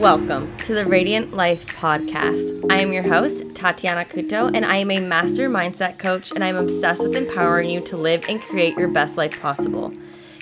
[0.00, 2.64] Welcome to the Radiant Life Podcast.
[2.70, 6.56] I am your host, Tatiana Couto, and I am a master mindset coach, and I'm
[6.56, 9.92] obsessed with empowering you to live and create your best life possible.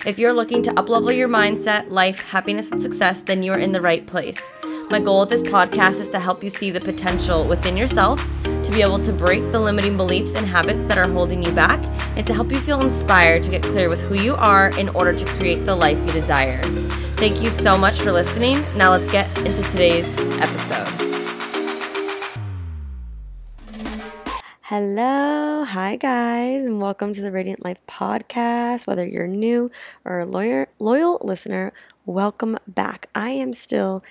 [0.05, 3.73] If you're looking to uplevel your mindset, life, happiness, and success, then you are in
[3.73, 4.49] the right place.
[4.89, 8.71] My goal with this podcast is to help you see the potential within yourself, to
[8.71, 11.83] be able to break the limiting beliefs and habits that are holding you back,
[12.15, 15.13] and to help you feel inspired to get clear with who you are in order
[15.13, 16.61] to create the life you desire.
[17.19, 18.63] Thank you so much for listening.
[18.77, 20.07] Now let's get into today's
[20.39, 20.87] episode.
[24.61, 28.87] Hello, hi guys, and welcome to the Radiant Life podcast.
[28.87, 29.69] Whether you're new
[30.05, 31.73] or a lawyer, loyal listener,
[32.05, 33.09] welcome back.
[33.13, 34.01] I am still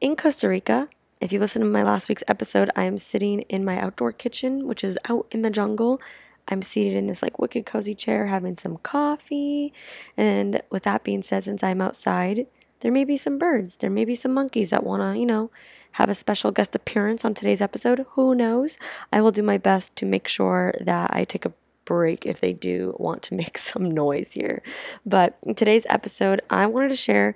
[0.00, 0.88] in Costa Rica.
[1.20, 4.66] If you listen to my last week's episode, I am sitting in my outdoor kitchen,
[4.66, 6.00] which is out in the jungle.
[6.48, 9.72] I'm seated in this like wicked cozy chair having some coffee.
[10.16, 12.46] And with that being said, since I'm outside,
[12.80, 15.50] there may be some birds, there may be some monkeys that want to, you know,
[15.92, 18.06] have a special guest appearance on today's episode.
[18.10, 18.78] Who knows?
[19.12, 21.52] I will do my best to make sure that I take a
[21.84, 24.62] break if they do want to make some noise here.
[25.04, 27.34] But in today's episode, I wanted to share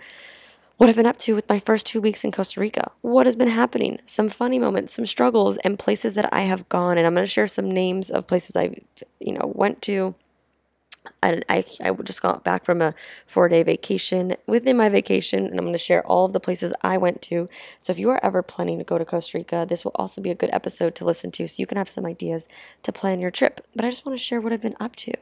[0.82, 3.36] what I've been up to with my first two weeks in Costa Rica, what has
[3.36, 6.98] been happening, some funny moments, some struggles, and places that I have gone.
[6.98, 8.74] And I'm going to share some names of places I,
[9.20, 10.16] you know, went to.
[11.22, 15.56] And I, I just got back from a four day vacation within my vacation, and
[15.56, 17.48] I'm going to share all of the places I went to.
[17.78, 20.30] So if you are ever planning to go to Costa Rica, this will also be
[20.30, 22.48] a good episode to listen to so you can have some ideas
[22.82, 23.64] to plan your trip.
[23.76, 25.12] But I just want to share what I've been up to.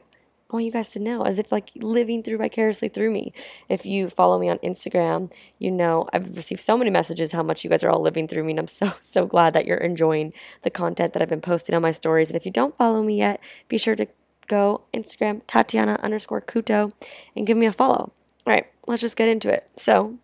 [0.51, 3.33] I want you guys to know, as if like living through vicariously through me.
[3.69, 7.63] If you follow me on Instagram, you know I've received so many messages how much
[7.63, 10.33] you guys are all living through me, and I'm so so glad that you're enjoying
[10.63, 12.29] the content that I've been posting on my stories.
[12.29, 14.07] And if you don't follow me yet, be sure to
[14.47, 16.91] go Instagram Tatiana underscore Couto
[17.35, 18.11] and give me a follow.
[18.45, 19.69] All right, let's just get into it.
[19.77, 20.17] So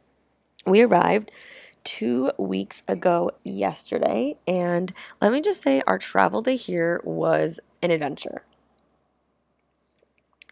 [0.66, 1.31] we arrived
[1.86, 7.92] two weeks ago yesterday, and let me just say our travel day here was an
[7.92, 8.43] adventure.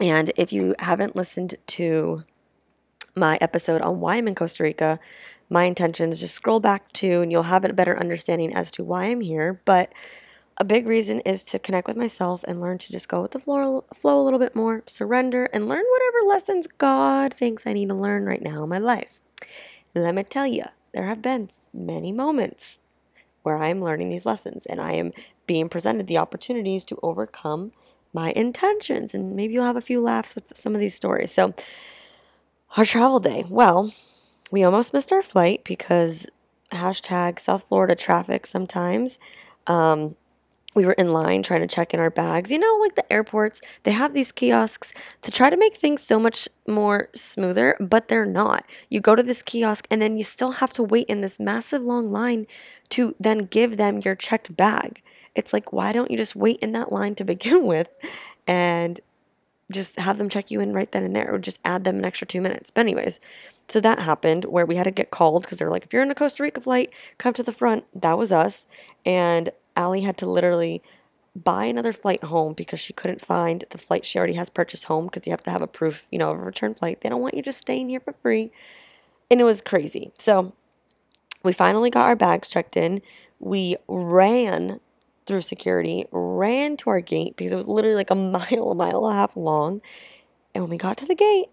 [0.01, 2.23] And if you haven't listened to
[3.16, 5.00] my episode on why I'm in Costa Rica,
[5.50, 9.05] my intentions, just scroll back to and you'll have a better understanding as to why
[9.05, 9.61] I'm here.
[9.63, 9.94] But
[10.57, 13.39] a big reason is to connect with myself and learn to just go with the
[13.39, 17.89] flow, flow a little bit more, surrender, and learn whatever lessons God thinks I need
[17.89, 19.19] to learn right now in my life.
[19.94, 20.63] And let me tell you,
[20.94, 22.79] there have been many moments
[23.44, 25.11] where I am learning these lessons and I am
[25.45, 27.73] being presented the opportunities to overcome
[28.16, 29.14] my intentions.
[29.14, 31.31] And maybe you'll have a few laughs with some of these stories.
[31.31, 31.53] So,
[32.76, 33.46] our travel day.
[33.48, 33.94] Well,
[34.52, 36.26] we almost missed our flight because
[36.72, 39.20] hashtag South Florida traffic sometimes.
[39.68, 40.16] Um,
[40.76, 42.52] we were in line trying to check in our bags.
[42.52, 46.20] You know, like the airports, they have these kiosks to try to make things so
[46.20, 48.66] much more smoother, but they're not.
[48.90, 51.82] You go to this kiosk and then you still have to wait in this massive
[51.82, 52.46] long line
[52.90, 55.02] to then give them your checked bag.
[55.35, 57.90] It's like, why don't you just wait in that line to begin with
[58.47, 59.00] and
[59.72, 62.06] just have them check you in right then and there or just add them an
[62.06, 62.72] extra two minutes?
[62.72, 63.19] But, anyways,
[63.68, 66.12] so that happened where we had to get called because they're like, if you're in
[66.12, 67.84] a Costa Rica flight, come to the front.
[67.94, 68.66] That was us.
[69.06, 70.81] And Allie had to literally
[71.35, 75.06] buy another flight home because she couldn't find the flight she already has purchased home
[75.06, 77.02] because you have to have a proof, you know, of a return flight.
[77.02, 78.52] They don't want you just staying here for free.
[79.29, 80.12] And it was crazy.
[80.17, 80.53] So
[81.44, 83.02] we finally got our bags checked in.
[83.40, 84.79] We ran
[85.25, 89.06] through security, ran to our gate because it was literally like a mile, a mile
[89.06, 89.81] and a half long.
[90.53, 91.47] And when we got to the gate,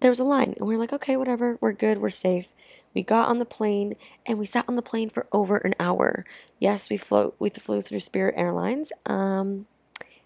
[0.00, 0.54] there was a line.
[0.58, 2.52] And we were like, okay, whatever, we're good, we're safe.
[2.94, 3.94] We got on the plane
[4.24, 6.24] and we sat on the plane for over an hour.
[6.58, 8.92] Yes, we flew we flew through Spirit Airlines.
[9.04, 9.66] Um,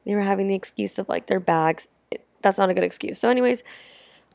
[0.05, 1.89] they were having the excuse of like their bags.
[2.10, 3.19] It, that's not a good excuse.
[3.19, 3.65] So, anyways,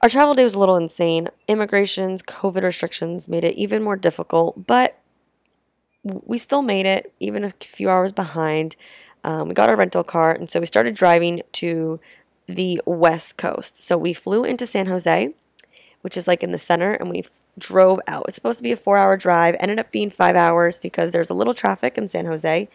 [0.02, 1.30] our travel day was a little insane.
[1.48, 5.00] Immigrations, COVID restrictions made it even more difficult, but
[6.06, 8.76] we still made it, even a few hours behind.
[9.24, 12.00] Um, we got our rental car, and so we started driving to
[12.48, 13.82] the west coast.
[13.82, 15.34] So we flew into San Jose,
[16.02, 18.26] which is like in the center, and we f- drove out.
[18.28, 21.32] It's supposed to be a four hour drive, ended up being five hours because there's
[21.32, 22.70] a little traffic in San Jose.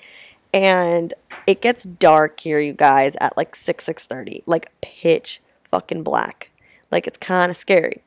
[0.52, 1.14] And
[1.46, 4.42] it gets dark here, you guys, at like 6, 6.30.
[4.46, 5.40] Like pitch
[5.70, 6.50] fucking black.
[6.90, 8.02] Like it's kind of scary.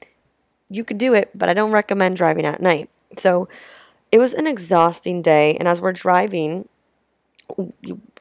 [0.69, 2.89] You could do it, but I don't recommend driving at night.
[3.17, 3.47] So
[4.13, 5.57] it was an exhausting day.
[5.57, 6.69] And as we're driving,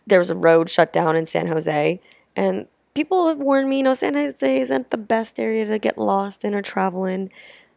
[0.06, 2.00] there was a road shut down in San Jose.
[2.34, 5.98] And people have warned me, you know, San Jose isn't the best area to get
[5.98, 7.30] lost in or travel in.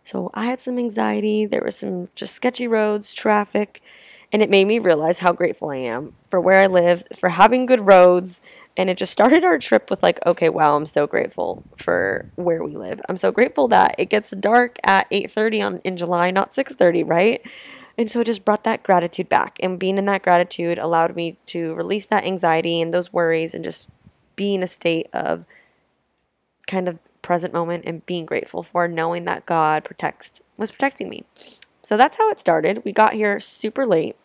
[0.06, 1.46] So I had some anxiety.
[1.46, 3.82] There was some just sketchy roads, traffic,
[4.32, 7.66] and it made me realize how grateful I am for where I live, for having
[7.66, 8.40] good roads,
[8.78, 12.64] And it just started our trip with like, okay, wow, I'm so grateful for where
[12.64, 13.00] we live.
[13.08, 17.42] I'm so grateful that it gets dark at 8:30 on in July, not 6:30, right?
[17.98, 19.58] And so it just brought that gratitude back.
[19.62, 23.64] And being in that gratitude allowed me to release that anxiety and those worries and
[23.64, 23.88] just
[24.36, 25.46] be in a state of
[26.68, 31.24] kind of present moment and being grateful for knowing that God protects was protecting me.
[31.82, 32.84] So that's how it started.
[32.84, 34.16] We got here super late.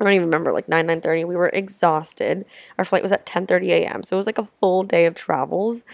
[0.00, 1.24] I don't even remember like 9 9:30.
[1.26, 2.44] We were exhausted.
[2.78, 4.02] Our flight was at 10:30 a.m.
[4.02, 5.84] So it was like a full day of travels.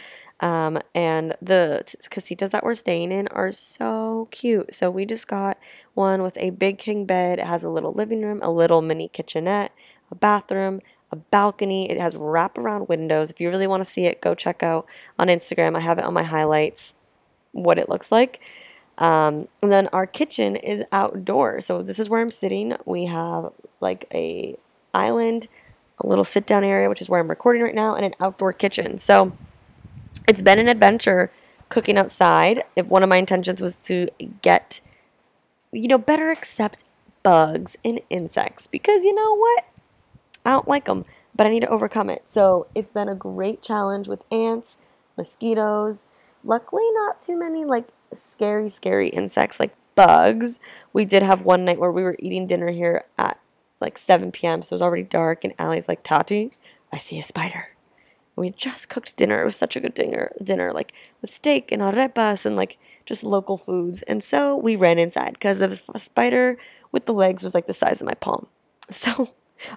[0.41, 4.75] Um, and the casitas that we're staying in are so cute.
[4.75, 5.59] So we just got
[5.95, 7.39] one with a big king bed.
[7.39, 9.73] It has a little living room, a little mini kitchenette,
[10.11, 10.81] a bathroom,
[11.11, 11.91] a balcony.
[11.91, 13.31] It has wraparound windows.
[13.31, 14.87] If you really want to see it, go check out
[15.19, 15.77] on Instagram.
[15.77, 16.95] I have it on my highlights
[17.53, 18.41] what it looks like.
[18.99, 21.67] Um, and then our kitchen is outdoors.
[21.67, 22.77] So this is where I'm sitting.
[22.85, 24.57] We have like a
[24.93, 25.49] island,
[25.99, 28.53] a little sit down area, which is where I'm recording right now, and an outdoor
[28.53, 28.99] kitchen.
[28.99, 29.33] So
[30.29, 31.33] it's been an adventure
[31.71, 32.63] cooking outside.
[32.77, 34.09] If one of my intentions was to
[34.43, 34.81] get,
[35.73, 36.85] you know, better accept
[37.23, 39.65] bugs and insects because you know what?
[40.45, 42.23] I don't like them, but I need to overcome it.
[42.27, 44.77] So it's been a great challenge with ants,
[45.17, 46.05] mosquitoes.
[46.45, 50.61] Luckily, not too many like scary, scary insects like bugs.
[50.93, 53.41] We did have one night where we were eating dinner here at
[53.81, 56.53] like 7 p.m., so it was already dark, and Allie's like, Tati,
[56.93, 57.69] I see a spider
[58.39, 59.41] we just cooked dinner.
[59.41, 63.25] It was such a good dinner, dinner like with steak and arepas and like just
[63.25, 64.03] local foods.
[64.03, 66.59] And so we ran inside because the spider
[66.93, 68.47] with the legs was like the size of my palm.
[68.91, 69.35] So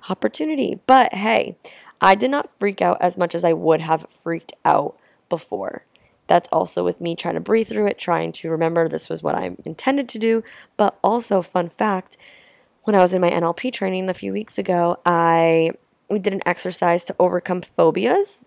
[0.10, 0.80] opportunity.
[0.88, 1.58] But hey,
[2.00, 4.98] I did not freak out as much as I would have freaked out
[5.28, 5.86] before.
[6.28, 9.36] That's also with me trying to breathe through it, trying to remember this was what
[9.36, 10.44] I intended to do.
[10.78, 12.16] But also, fun fact,
[12.84, 15.72] when I was in my NLP training a few weeks ago, I
[16.10, 18.46] we did an exercise to overcome phobias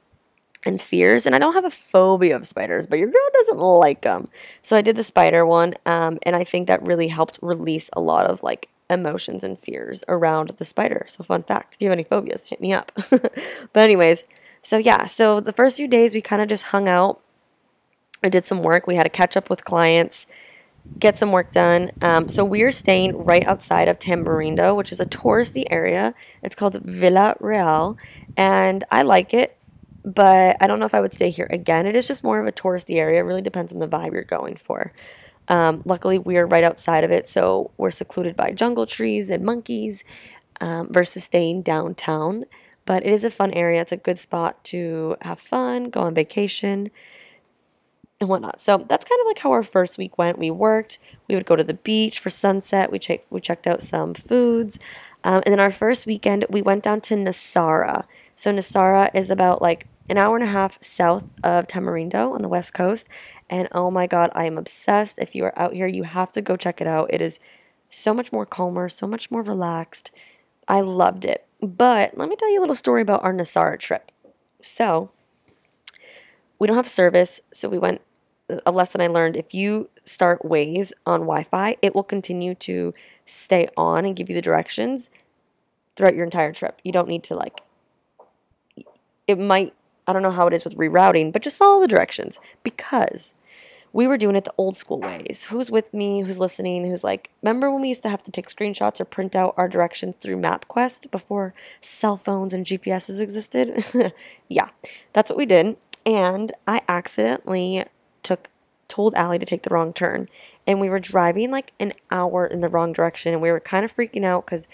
[0.65, 1.27] and fears.
[1.27, 4.29] And I don't have a phobia of spiders, but your girl doesn't like them.
[4.63, 8.01] So I did the spider one, um, and I think that really helped release a
[8.01, 11.05] lot of like emotions and fears around the spider.
[11.09, 12.93] So, fun fact if you have any phobias, hit me up.
[13.11, 14.25] but, anyways,
[14.63, 17.21] so yeah, so the first few days we kind of just hung out.
[18.23, 18.87] I did some work.
[18.87, 20.27] We had to catch up with clients,
[20.99, 21.91] get some work done.
[22.01, 26.15] Um, so we're staying right outside of Tamarindo, which is a touristy area.
[26.43, 27.99] It's called Villa Real,
[28.37, 29.59] and I like it
[30.05, 31.87] but I don't know if I would stay here again.
[31.87, 33.21] It is just more of a touristy area.
[33.21, 34.93] It really depends on the vibe you're going for.
[35.49, 40.05] Um, luckily, we're right outside of it, so we're secluded by jungle trees and monkeys
[40.61, 42.45] um, versus staying downtown.
[42.87, 43.81] But it is a fun area.
[43.81, 46.91] It's a good spot to have fun, go on vacation,
[48.21, 48.61] and whatnot.
[48.61, 50.39] So that's kind of like how our first week went.
[50.39, 50.99] We worked.
[51.29, 52.93] We would go to the beach for sunset.
[52.93, 53.31] We checked.
[53.31, 54.79] We checked out some foods,
[55.25, 58.05] um, and then our first weekend we went down to Nosara.
[58.37, 62.49] So Nosara is about like an hour and a half south of Tamarindo on the
[62.49, 63.09] west coast.
[63.49, 65.19] And oh my God, I am obsessed.
[65.19, 67.13] If you are out here, you have to go check it out.
[67.13, 67.39] It is
[67.89, 70.11] so much more calmer, so much more relaxed.
[70.69, 71.47] I loved it.
[71.61, 74.11] But let me tell you a little story about our Nosara trip.
[74.61, 75.11] So,
[76.59, 78.01] we don't have service, so we went.
[78.67, 82.93] A lesson I learned if you start Waze on Wi Fi, it will continue to
[83.25, 85.09] stay on and give you the directions
[85.97, 86.79] throughout your entire trip.
[86.85, 87.63] You don't need to, like,
[89.27, 89.73] it might
[90.07, 93.35] I don't know how it is with rerouting, but just follow the directions because
[93.95, 95.47] we were doing it the old school ways.
[95.51, 96.23] Who's with me?
[96.23, 96.85] Who's listening?
[96.85, 99.69] Who's like, remember when we used to have to take screenshots or print out our
[99.69, 104.13] directions through MapQuest before cell phones and GPSs existed?
[104.49, 104.69] yeah,
[105.13, 105.77] that's what we did.
[106.05, 107.85] And I accidentally
[108.25, 108.49] took
[108.89, 110.29] told Allie to take the wrong turn.
[110.67, 113.85] And we were driving like an hour in the wrong direction and we were kind
[113.85, 114.67] of freaking out because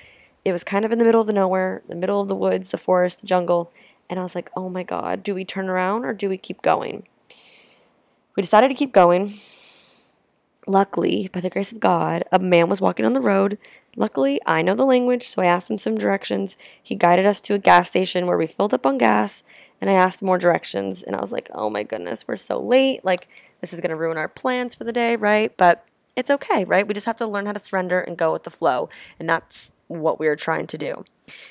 [0.45, 2.71] it was kind of in the middle of the nowhere, the middle of the woods,
[2.71, 3.71] the forest, the jungle
[4.11, 6.61] and I was like, oh my God, do we turn around or do we keep
[6.61, 7.07] going?
[8.37, 9.35] We decided to keep going.
[10.67, 13.57] Luckily, by the grace of God, a man was walking on the road.
[13.97, 16.57] Luckily, I know the language, so I asked him some directions.
[16.83, 19.43] He guided us to a gas station where we filled up on gas,
[19.81, 21.03] and I asked more directions.
[21.03, 23.05] And I was like, oh my goodness, we're so late.
[23.05, 23.29] Like,
[23.61, 25.57] this is going to ruin our plans for the day, right?
[25.57, 25.85] But
[26.21, 26.87] it's okay, right?
[26.87, 28.89] We just have to learn how to surrender and go with the flow.
[29.19, 31.05] And that's what we were trying to do.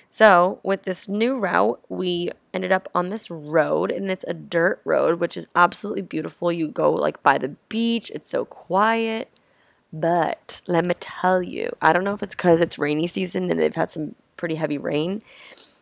[0.10, 4.82] So, with this new route, we ended up on this road, and it's a dirt
[4.84, 6.52] road, which is absolutely beautiful.
[6.52, 9.30] You go like by the beach, it's so quiet.
[9.92, 13.60] But let me tell you, I don't know if it's because it's rainy season and
[13.60, 15.24] they've had some pretty heavy rain.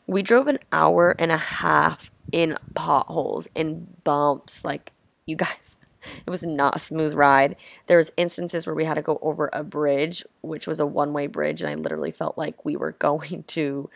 [0.08, 4.64] We drove an hour and a half in potholes and bumps.
[4.64, 4.94] Like,
[5.26, 5.78] you guys,
[6.26, 7.56] it was not a smooth ride.
[7.88, 11.28] There was instances where we had to go over a bridge, which was a one-way
[11.28, 13.90] bridge, and I literally felt like we were going to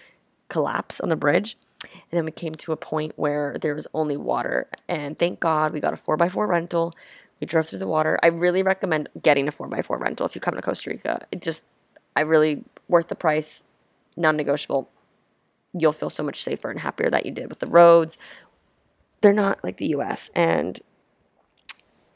[0.49, 1.57] collapse on the bridge.
[1.83, 4.67] And then we came to a point where there was only water.
[4.87, 6.93] And thank God we got a 4x4 rental.
[7.39, 8.19] We drove through the water.
[8.21, 11.25] I really recommend getting a 4x4 rental if you come to Costa Rica.
[11.31, 11.63] It just,
[12.15, 13.63] I really, worth the price,
[14.15, 14.89] non negotiable.
[15.73, 18.17] You'll feel so much safer and happier that you did with the roads.
[19.21, 20.29] They're not like the US.
[20.35, 20.79] And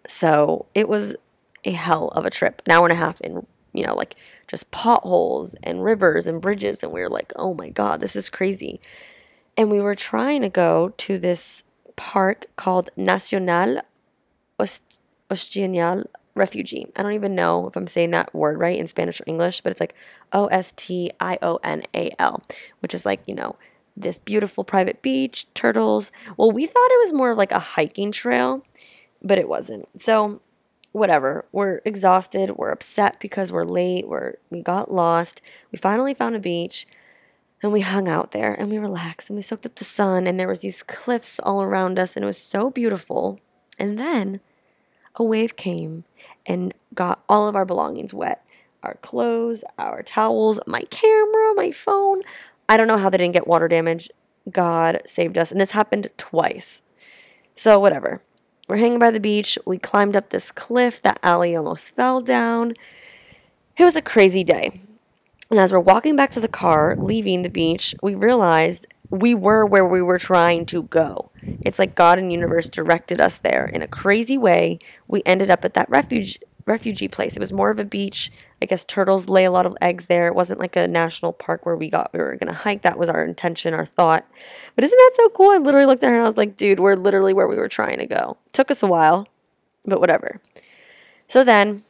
[0.08, 1.16] so it was
[1.64, 4.16] a hell of a trip, an hour and a half in, you know, like
[4.48, 6.84] just potholes and rivers and bridges.
[6.84, 8.80] And we were like, oh my God, this is crazy.
[9.58, 11.64] And we were trying to go to this
[11.96, 13.82] park called Nacional
[14.60, 15.00] Ost-
[16.36, 16.88] Refugee.
[16.96, 19.72] I don't even know if I'm saying that word right in Spanish or English, but
[19.72, 19.96] it's like
[20.34, 22.44] O S T I O N A L,
[22.82, 23.56] which is like, you know,
[23.96, 26.12] this beautiful private beach, turtles.
[26.36, 28.64] Well, we thought it was more like a hiking trail,
[29.25, 29.89] but it wasn't.
[30.00, 30.39] So
[30.91, 31.46] whatever.
[31.51, 32.51] We're exhausted.
[32.51, 34.08] We're upset because we're late.
[34.08, 35.41] We're we got lost.
[35.72, 36.88] We finally found a beach
[37.62, 40.39] and we hung out there and we relaxed and we soaked up the sun and
[40.39, 43.39] there was these cliffs all around us and it was so beautiful.
[43.77, 44.39] And then
[45.15, 46.05] a wave came
[46.46, 48.46] and got all of our belongings wet.
[48.84, 52.22] Our clothes, our towels, my camera, my phone.
[52.70, 54.10] I don't know how they didn't get water damage.
[54.50, 55.51] God saved us.
[55.51, 56.84] And this happened twice.
[57.55, 58.22] So, whatever.
[58.68, 59.58] We're hanging by the beach.
[59.66, 62.74] We climbed up this cliff that Allie almost fell down.
[63.78, 64.82] It was a crazy day.
[65.52, 69.66] And as we're walking back to the car, leaving the beach, we realized we were
[69.66, 71.30] where we were trying to go.
[71.62, 74.80] It's like God and universe directed us there in a crazy way.
[75.08, 77.36] We ended up at that refuge refugee place.
[77.36, 78.32] It was more of a beach.
[78.62, 80.28] I guess turtles lay a lot of eggs there.
[80.28, 82.82] It wasn't like a national park where we got we were gonna hike.
[82.82, 84.26] That was our intention, our thought.
[84.76, 85.52] But isn't that so cool?
[85.52, 87.70] I literally looked at her and I was like, dude, we're literally where we were
[87.70, 88.38] trying to go.
[88.54, 89.28] Took us a while,
[89.86, 90.42] but whatever.
[91.28, 91.84] So then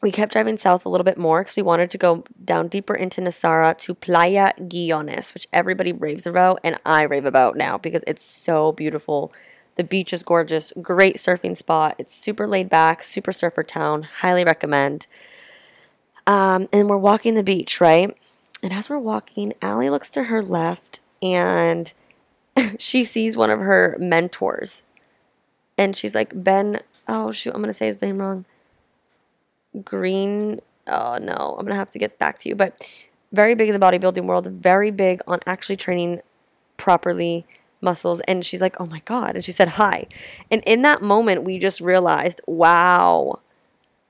[0.00, 2.94] we kept driving south a little bit more because we wanted to go down deeper
[2.94, 8.04] into Nosara to Playa Guiones, which everybody raves about and I rave about now because
[8.06, 9.32] it's so beautiful
[9.78, 11.94] the beach is gorgeous, great surfing spot.
[11.98, 14.02] It's super laid back, super surfer town.
[14.02, 15.06] Highly recommend.
[16.26, 18.14] Um, and we're walking the beach, right?
[18.60, 21.92] And as we're walking, Allie looks to her left and
[22.78, 24.84] she sees one of her mentors.
[25.78, 28.46] And she's like, Ben, oh shoot, I'm going to say his name wrong.
[29.84, 32.56] Green, oh no, I'm going to have to get back to you.
[32.56, 32.84] But
[33.32, 36.20] very big in the bodybuilding world, very big on actually training
[36.76, 37.46] properly
[37.80, 40.06] muscles and she's like, "Oh my god." And she said, "Hi."
[40.50, 43.40] And in that moment, we just realized, "Wow.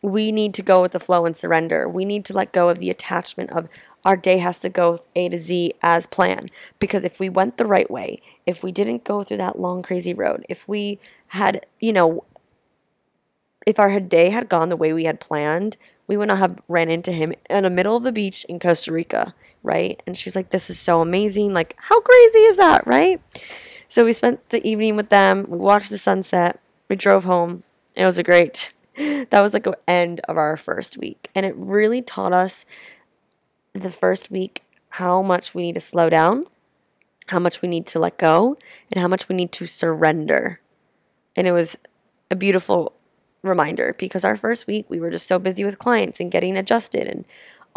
[0.00, 1.88] We need to go with the flow and surrender.
[1.88, 3.68] We need to let go of the attachment of
[4.04, 6.50] our day has to go A to Z as planned.
[6.78, 10.14] Because if we went the right way, if we didn't go through that long, crazy
[10.14, 10.98] road, if we
[11.28, 12.24] had, you know,
[13.66, 16.90] if our day had gone the way we had planned, we would not have ran
[16.90, 19.34] into him in the middle of the beach in Costa Rica
[19.68, 20.02] right?
[20.06, 21.54] And she's like, This is so amazing.
[21.54, 23.20] Like, how crazy is that, right?
[23.86, 25.46] So we spent the evening with them.
[25.48, 26.58] We watched the sunset.
[26.88, 27.62] We drove home.
[27.94, 31.30] It was a great, that was like the end of our first week.
[31.34, 32.66] And it really taught us
[33.72, 36.46] the first week how much we need to slow down,
[37.28, 38.56] how much we need to let go,
[38.90, 40.60] and how much we need to surrender.
[41.36, 41.76] And it was
[42.30, 42.92] a beautiful
[43.42, 47.06] reminder because our first week we were just so busy with clients and getting adjusted
[47.06, 47.24] and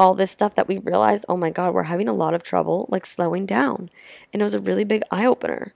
[0.01, 2.87] all this stuff that we realized, oh my God, we're having a lot of trouble
[2.89, 3.87] like slowing down.
[4.33, 5.75] And it was a really big eye opener.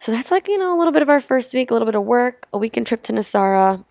[0.00, 1.94] So that's like, you know, a little bit of our first week, a little bit
[1.94, 3.84] of work, a weekend trip to Nosara.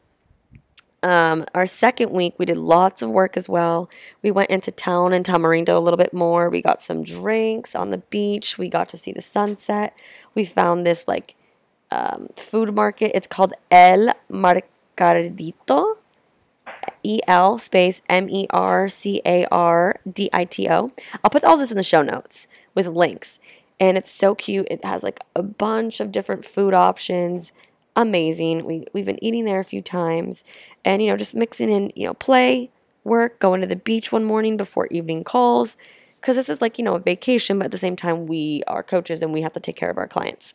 [1.01, 3.89] Um, our second week, we did lots of work as well.
[4.21, 6.49] We went into town in Tamarindo a little bit more.
[6.49, 8.57] We got some drinks on the beach.
[8.57, 9.95] We got to see the sunset.
[10.33, 11.35] We found this like
[11.89, 13.13] um, food market.
[13.15, 15.95] It's called El Mercadito.
[17.03, 20.91] E L space M E R C A R D I T O.
[21.23, 23.39] I'll put all this in the show notes with links.
[23.79, 24.67] And it's so cute.
[24.71, 27.51] It has like a bunch of different food options.
[27.95, 28.65] Amazing.
[28.65, 30.43] We, we've been eating there a few times
[30.83, 32.71] and, you know, just mixing in, you know, play,
[33.03, 35.77] work, going to the beach one morning before evening calls.
[36.19, 38.81] Because this is like, you know, a vacation, but at the same time, we are
[38.81, 40.53] coaches and we have to take care of our clients.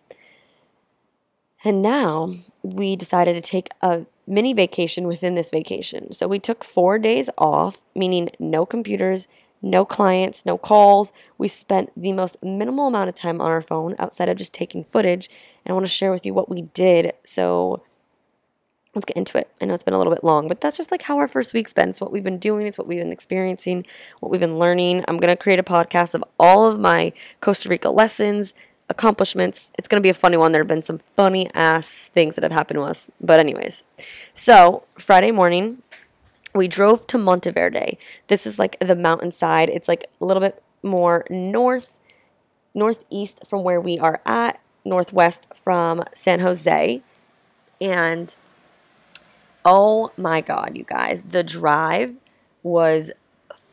[1.63, 6.13] And now we decided to take a mini vacation within this vacation.
[6.13, 9.29] So we took four days off, meaning no computers,
[9.61, 11.13] no clients, no calls.
[11.37, 14.85] We spent the most minimal amount of time on our phone outside of just taking
[14.85, 15.29] footage.
[15.65, 17.13] And I want to share with you what we did.
[17.25, 17.83] So
[18.95, 19.51] let's get into it.
[19.61, 21.53] I know it's been a little bit long, but that's just like how our first
[21.53, 21.91] week's been.
[21.91, 23.85] It's what we've been doing, it's what we've been experiencing,
[24.21, 25.05] what we've been learning.
[25.09, 28.55] I'm going to create a podcast of all of my Costa Rica lessons,
[28.91, 29.73] accomplishments.
[29.79, 30.53] It's going to be a funny one.
[30.53, 33.11] There have been some funny ass things that have happened to us.
[33.21, 33.85] But, anyways,
[34.35, 35.83] so Friday morning,
[36.55, 37.97] we drove to Monteverde.
[38.27, 39.71] This is like the mountainside.
[39.71, 41.99] It's like a little bit more north
[42.75, 47.03] northeast from where we are at, northwest from San Jose.
[47.81, 48.37] And
[49.65, 52.13] oh my God, you guys, the drive
[52.63, 53.11] was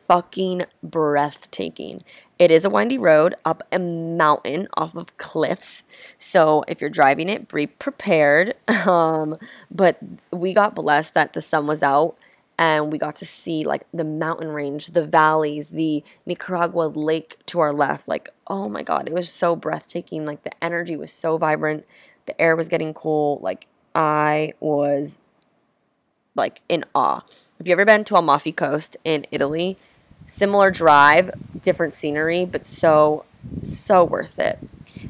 [0.06, 2.02] fucking breathtaking.
[2.38, 5.82] It is a windy road up a mountain off of cliffs.
[6.18, 8.54] So if you're driving it, be prepared.
[8.88, 9.36] Um,
[9.70, 9.98] but
[10.32, 12.16] we got blessed that the sun was out
[12.58, 17.60] and we got to see like the mountain range, the valleys, the Nicaragua lake to
[17.60, 18.08] our left.
[18.08, 20.24] Like, oh my God, it was so breathtaking.
[20.24, 21.84] Like the energy was so vibrant.
[22.26, 23.40] The air was getting cool.
[23.42, 25.18] Like I was
[26.34, 27.22] like in awe.
[27.58, 29.76] Have you ever been to Amalfi Coast in Italy?
[30.26, 33.24] Similar drive, different scenery, but so,
[33.62, 34.58] so worth it.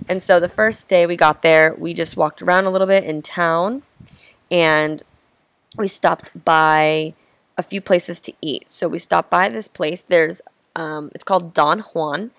[0.08, 3.04] And so the first day we got there, we just walked around a little bit
[3.04, 3.82] in town
[4.50, 5.02] and
[5.76, 7.14] we stopped by
[7.56, 8.70] a few places to eat.
[8.70, 10.02] So we stopped by this place.
[10.02, 10.40] There's,
[10.76, 12.30] um, it's called Don Juan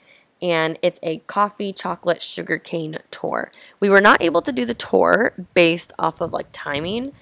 [0.42, 3.52] and it's a coffee, chocolate, sugarcane tour.
[3.80, 7.14] We were not able to do the tour based off of like timing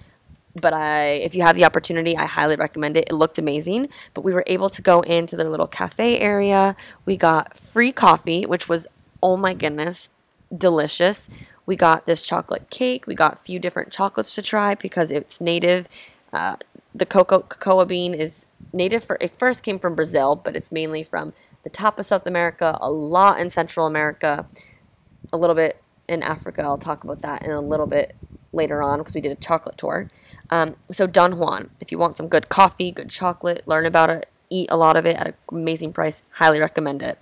[0.62, 3.06] but I, if you have the opportunity, I highly recommend it.
[3.08, 6.76] It looked amazing, but we were able to go into their little cafe area.
[7.06, 8.88] We got free coffee, which was,
[9.22, 10.10] oh my goodness,
[10.56, 11.30] delicious.
[11.66, 13.08] We got this chocolate cake.
[13.08, 15.88] We got a few different chocolates to try because it's native.
[16.32, 16.58] Uh,
[16.94, 21.04] the cocoa cocoa bean is native for it first came from Brazil, but it's mainly
[21.04, 21.34] from
[21.64, 24.46] the top of South America, a lot in Central America,
[25.34, 26.62] a little bit in Africa.
[26.62, 28.16] I'll talk about that in a little bit
[28.54, 30.10] later on because we did a chocolate tour.
[30.50, 34.30] Um, so Don Juan, if you want some good coffee, good chocolate, learn about it,
[34.50, 37.20] eat a lot of it at an amazing price, highly recommend it.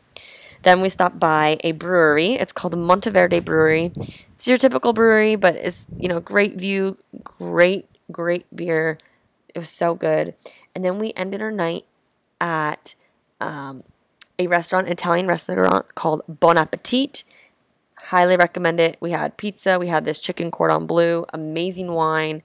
[0.64, 2.34] Then we stopped by a brewery.
[2.34, 3.94] It's called Monteverde Brewery.
[4.34, 8.98] It's your typical brewery, but it's you know great view, great great beer.
[9.54, 10.36] It was so good.
[10.74, 11.86] And then we ended our night
[12.42, 12.96] at
[13.40, 13.84] um,
[14.38, 17.24] a restaurant, Italian restaurant called Bon Appetit.
[18.06, 18.98] Highly recommend it.
[19.00, 19.80] We had pizza.
[19.80, 22.42] We had this chicken cordon bleu, amazing wine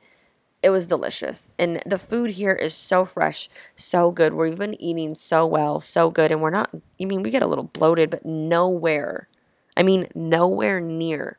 [0.63, 1.51] it was delicious.
[1.59, 4.35] And the food here is so fresh, so good.
[4.35, 6.31] We've been eating so well, so good.
[6.31, 6.71] And we're not,
[7.01, 9.29] I mean, we get a little bloated, but nowhere,
[9.77, 11.39] I mean, nowhere near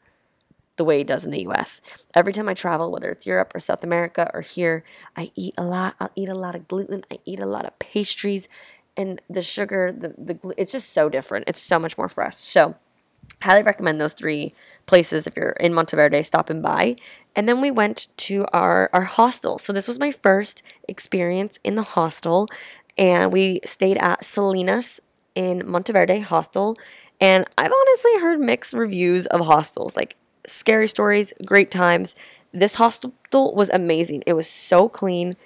[0.77, 1.81] the way it does in the US.
[2.15, 4.83] Every time I travel, whether it's Europe or South America or here,
[5.15, 5.95] I eat a lot.
[5.99, 8.47] I'll eat a lot of gluten, I eat a lot of pastries.
[8.97, 11.45] And the sugar, the, the it's just so different.
[11.47, 12.35] It's so much more fresh.
[12.35, 12.75] So,
[13.41, 14.53] highly recommend those three
[14.85, 16.95] places if you're in Monteverde stopping by.
[17.35, 19.57] And then we went to our, our hostel.
[19.57, 22.47] So this was my first experience in the hostel.
[22.97, 24.99] And we stayed at Selina's
[25.35, 26.77] in Monteverde Hostel.
[27.19, 32.15] And I've honestly heard mixed reviews of hostels, like scary stories, great times.
[32.51, 34.23] This hostel was amazing.
[34.27, 35.37] It was so clean.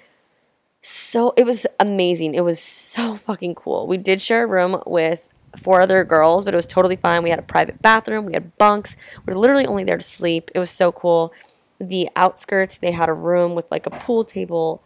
[0.81, 2.33] So it was amazing.
[2.33, 3.87] It was so fucking cool.
[3.87, 5.27] We did share a room with
[5.59, 7.23] four other girls, but it was totally fine.
[7.23, 8.95] We had a private bathroom, we had bunks.
[9.25, 10.51] We are literally only there to sleep.
[10.53, 11.33] It was so cool.
[11.79, 14.81] The outskirts, they had a room with like a pool table,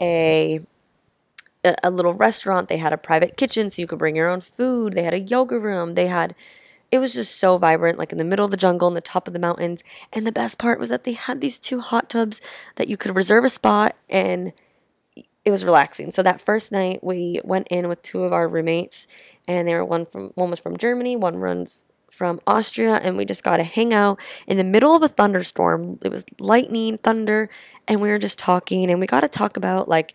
[0.00, 0.60] a
[1.82, 2.68] a little restaurant.
[2.68, 4.92] They had a private kitchen so you could bring your own food.
[4.92, 5.94] They had a yoga room.
[5.94, 6.34] They had
[6.94, 9.26] it was just so vibrant, like in the middle of the jungle, in the top
[9.26, 9.82] of the mountains.
[10.12, 12.40] And the best part was that they had these two hot tubs
[12.76, 14.52] that you could reserve a spot and
[15.44, 16.10] it was relaxing.
[16.10, 19.06] So that first night we went in with two of our roommates
[19.46, 23.24] and they were one from one was from Germany, one runs from Austria, and we
[23.24, 25.98] just got to hang out in the middle of a thunderstorm.
[26.02, 27.50] It was lightning, thunder,
[27.88, 30.14] and we were just talking, and we got to talk about like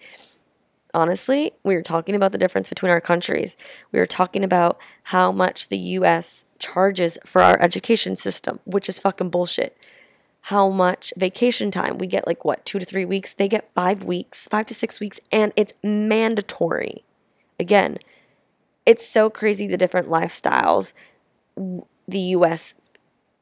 [0.93, 3.55] honestly, we were talking about the difference between our countries.
[3.91, 8.99] We were talking about how much the US charges for our education system, which is
[8.99, 9.77] fucking bullshit.
[10.49, 13.33] How much vacation time we get, like what, two to three weeks?
[13.33, 17.03] They get five weeks, five to six weeks, and it's mandatory.
[17.59, 17.99] Again,
[18.83, 20.93] it's so crazy the different lifestyles
[21.55, 22.73] the US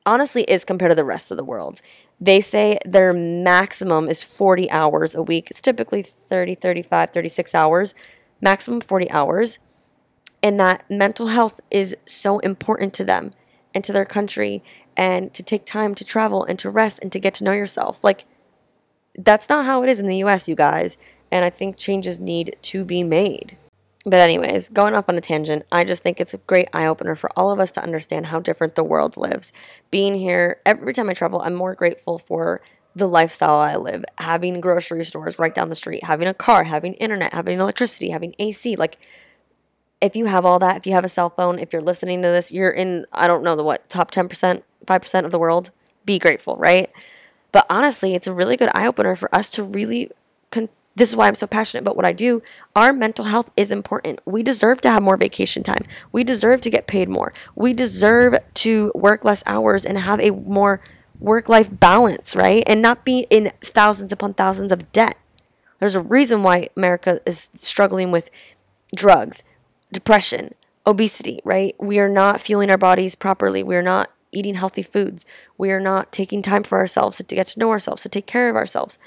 [0.05, 1.79] honestly is compared to the rest of the world.
[2.19, 5.49] They say their maximum is 40 hours a week.
[5.49, 7.95] It's typically 30, 35, 36 hours,
[8.41, 9.59] maximum 40 hours.
[10.43, 13.31] And that mental health is so important to them
[13.73, 14.61] and to their country
[14.97, 18.03] and to take time to travel and to rest and to get to know yourself.
[18.03, 18.25] Like,
[19.17, 20.97] that's not how it is in the US, you guys.
[21.31, 23.57] And I think changes need to be made.
[24.05, 27.15] But, anyways, going off on a tangent, I just think it's a great eye opener
[27.15, 29.51] for all of us to understand how different the world lives.
[29.91, 32.61] Being here, every time I travel, I'm more grateful for
[32.95, 36.93] the lifestyle I live, having grocery stores right down the street, having a car, having
[36.93, 38.77] internet, having electricity, having AC.
[38.77, 38.97] Like,
[39.99, 42.29] if you have all that, if you have a cell phone, if you're listening to
[42.29, 45.71] this, you're in, I don't know, the what, top 10%, 5% of the world.
[46.05, 46.91] Be grateful, right?
[47.51, 50.09] But honestly, it's a really good eye opener for us to really
[50.51, 52.41] con- This is why I'm so passionate about what I do.
[52.75, 54.19] Our mental health is important.
[54.25, 55.85] We deserve to have more vacation time.
[56.11, 57.33] We deserve to get paid more.
[57.55, 60.81] We deserve to work less hours and have a more
[61.19, 62.63] work life balance, right?
[62.67, 65.17] And not be in thousands upon thousands of debt.
[65.79, 68.29] There's a reason why America is struggling with
[68.95, 69.43] drugs,
[69.91, 71.75] depression, obesity, right?
[71.79, 73.61] We are not fueling our bodies properly.
[73.61, 75.25] We are not eating healthy foods.
[75.57, 78.49] We are not taking time for ourselves to get to know ourselves, to take care
[78.49, 78.99] of ourselves.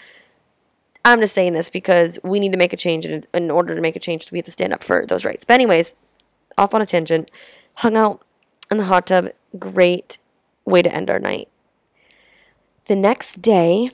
[1.04, 3.06] I'm just saying this because we need to make a change.
[3.06, 5.44] And in order to make a change, we have to stand up for those rights.
[5.44, 5.94] But, anyways,
[6.58, 7.30] off on a tangent,
[7.74, 8.22] hung out
[8.70, 9.28] in the hot tub.
[9.58, 10.18] Great
[10.64, 11.48] way to end our night.
[12.86, 13.92] The next day,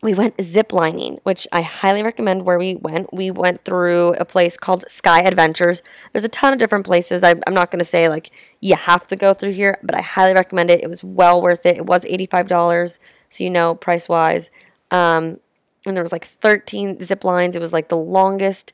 [0.00, 3.12] we went ziplining, which I highly recommend where we went.
[3.12, 5.82] We went through a place called Sky Adventures.
[6.12, 7.24] There's a ton of different places.
[7.24, 8.30] I, am not going to say like
[8.60, 10.82] you have to go through here, but I highly recommend it.
[10.82, 11.78] It was well worth it.
[11.78, 14.50] It was $85, so you know, price wise.
[14.92, 15.40] Um,
[15.84, 17.56] and there was like 13 zip lines.
[17.56, 18.72] It was like the longest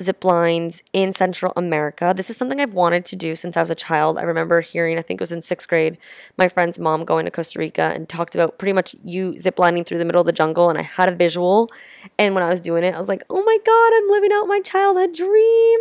[0.00, 2.12] zip lines in Central America.
[2.16, 4.18] This is something I've wanted to do since I was a child.
[4.18, 5.98] I remember hearing, I think it was in sixth grade,
[6.36, 9.98] my friend's mom going to Costa Rica and talked about pretty much you ziplining through
[9.98, 10.70] the middle of the jungle.
[10.70, 11.70] And I had a visual.
[12.18, 14.46] And when I was doing it, I was like, oh my God, I'm living out
[14.46, 15.80] my childhood dream.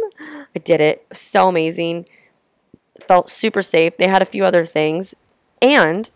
[0.55, 1.05] I did it.
[1.13, 2.07] So amazing.
[3.07, 3.97] Felt super safe.
[3.97, 5.13] They had a few other things.
[5.61, 6.09] And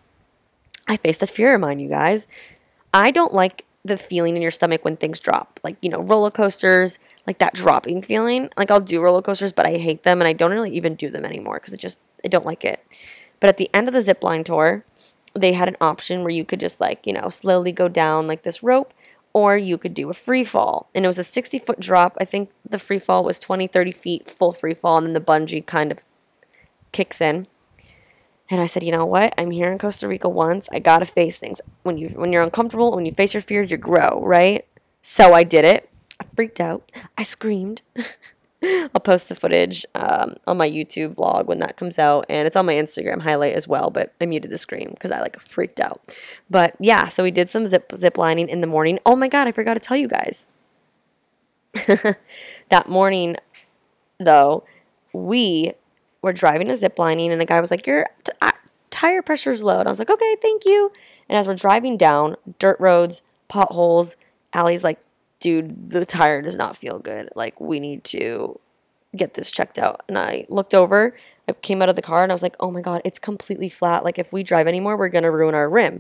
[0.88, 2.28] I faced a fear of mine, you guys.
[2.94, 5.60] I don't like the feeling in your stomach when things drop.
[5.64, 8.50] Like, you know, roller coasters, like that dropping feeling.
[8.58, 11.10] Like I'll do roller coasters, but I hate them and I don't really even do
[11.10, 12.86] them anymore because it just I don't like it.
[13.40, 14.86] But at the end of the zip line tour,
[15.34, 18.44] they had an option where you could just like, you know, slowly go down like
[18.44, 18.94] this rope
[19.34, 20.90] or you could do a free fall.
[20.94, 22.18] And it was a 60 foot drop.
[22.20, 25.22] I think the free fall was 20, 30 feet full free fall and then the
[25.22, 26.00] bungee kind of
[26.92, 27.48] kicks in.
[28.52, 29.34] And I said, you know what?
[29.38, 30.68] I'm here in Costa Rica once.
[30.74, 31.62] I gotta face things.
[31.84, 34.66] When you when you're uncomfortable, when you face your fears, you grow, right?
[35.02, 35.90] So I did it.
[36.20, 36.92] I freaked out.
[37.18, 37.82] I screamed.
[38.64, 42.56] I'll post the footage um, on my YouTube vlog when that comes out, and it's
[42.56, 43.90] on my Instagram highlight as well.
[43.90, 46.02] But I muted the screen because I like freaked out.
[46.50, 49.00] But yeah, so we did some zip zip lining in the morning.
[49.06, 50.48] Oh my god, I forgot to tell you guys.
[52.70, 53.38] that morning,
[54.20, 54.66] though,
[55.14, 55.72] we
[56.22, 58.32] were driving a zip lining, and the guy was like, "Your t-
[58.90, 60.92] tire pressure's low." And I was like, "Okay, thank you."
[61.30, 64.16] And as we're driving down dirt roads, potholes,
[64.54, 65.00] Allie's like,
[65.40, 67.30] "Dude, the tire does not feel good.
[67.36, 68.60] Like, we need to
[69.16, 71.16] get this checked out." And I looked over.
[71.48, 73.70] I came out of the car and I was like, "Oh my god, it's completely
[73.70, 74.04] flat.
[74.04, 76.00] Like, if we drive anymore, we're gonna ruin our rim."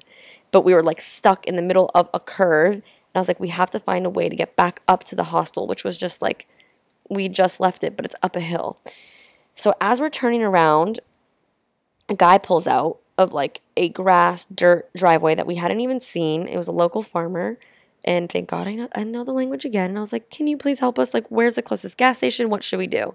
[0.51, 2.83] But we were like stuck in the middle of a curve, and
[3.15, 5.25] I was like, "We have to find a way to get back up to the
[5.25, 6.47] hostel," which was just like
[7.09, 8.77] we just left it, but it's up a hill.
[9.61, 10.99] So as we're turning around,
[12.09, 16.47] a guy pulls out of like a grass dirt driveway that we hadn't even seen.
[16.47, 17.59] It was a local farmer.
[18.03, 19.91] And thank God I know I know the language again.
[19.91, 21.13] And I was like, "Can you please help us?
[21.13, 22.49] Like, where's the closest gas station?
[22.49, 23.13] What should we do?"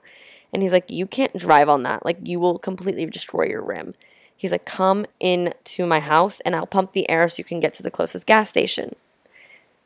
[0.53, 2.05] And he's like, "You can't drive on that.
[2.05, 3.95] Like, you will completely destroy your rim."
[4.37, 7.59] He's like, "Come in to my house and I'll pump the air so you can
[7.59, 8.95] get to the closest gas station."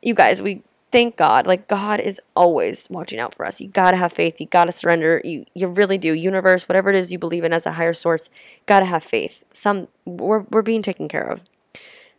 [0.03, 1.47] You guys, we thank God.
[1.47, 3.61] Like God is always watching out for us.
[3.61, 4.39] You gotta have faith.
[4.39, 5.21] You gotta surrender.
[5.23, 6.13] You you really do.
[6.13, 8.29] Universe, whatever it is you believe in as a higher source,
[8.65, 9.43] gotta have faith.
[9.51, 11.41] Some we're we're being taken care of.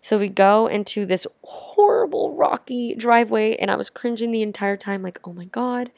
[0.01, 5.01] So we go into this horrible rocky driveway, and I was cringing the entire time,
[5.01, 5.93] like, oh my God,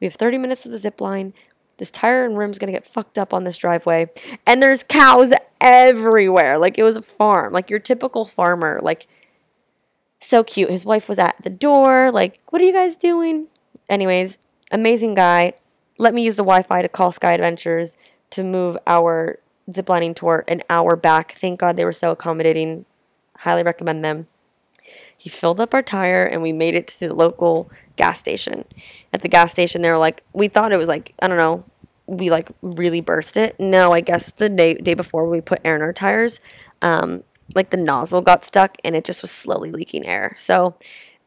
[0.00, 1.32] we have 30 minutes of the zip line.
[1.76, 4.10] This tire and rim's gonna get fucked up on this driveway.
[4.46, 6.58] And there's cows everywhere.
[6.58, 8.80] Like it was a farm, like your typical farmer.
[8.82, 9.06] Like
[10.24, 10.70] so cute.
[10.70, 13.48] His wife was at the door, like, what are you guys doing?
[13.88, 14.38] Anyways,
[14.70, 15.54] amazing guy.
[15.98, 17.96] Let me use the Wi Fi to call Sky Adventures
[18.30, 19.38] to move our
[19.70, 21.32] ziplining tour an hour back.
[21.32, 22.84] Thank God they were so accommodating.
[23.38, 24.26] Highly recommend them.
[25.16, 28.64] He filled up our tire and we made it to the local gas station.
[29.12, 31.64] At the gas station, they were like, we thought it was like, I don't know,
[32.06, 33.58] we like really burst it.
[33.58, 36.40] No, I guess the day, day before we put air in our tires,
[36.82, 37.22] um,
[37.54, 40.34] like the nozzle got stuck and it just was slowly leaking air.
[40.38, 40.76] So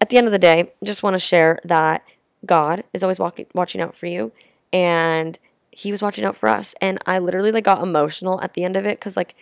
[0.01, 2.03] at the end of the day, just want to share that
[2.45, 4.32] God is always walking, watching out for you
[4.71, 5.38] and
[5.71, 6.73] he was watching out for us.
[6.82, 9.36] And I literally like got emotional at the end of it because like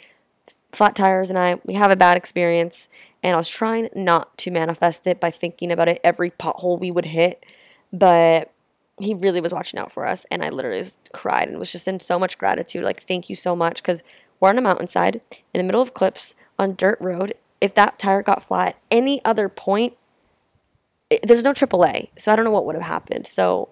[0.71, 2.89] flat tires and I, we have a bad experience
[3.23, 6.91] and I was trying not to manifest it by thinking about it every pothole we
[6.91, 7.45] would hit.
[7.93, 8.51] But
[8.99, 11.87] he really was watching out for us and I literally just cried and was just
[11.87, 12.83] in so much gratitude.
[12.83, 14.03] Like, thank you so much because
[14.39, 15.21] we're on a mountainside
[15.53, 19.23] in the middle of cliffs on dirt road, if that tire got flat at any
[19.25, 19.93] other point,
[21.09, 22.09] it, there's no AAA.
[22.17, 23.27] So I don't know what would have happened.
[23.27, 23.69] So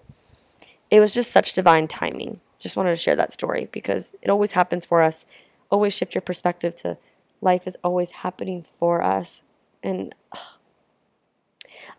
[0.90, 2.40] it was just such divine timing.
[2.58, 5.26] Just wanted to share that story because it always happens for us.
[5.70, 6.96] Always shift your perspective to
[7.40, 9.42] life is always happening for us.
[9.82, 10.58] And ugh.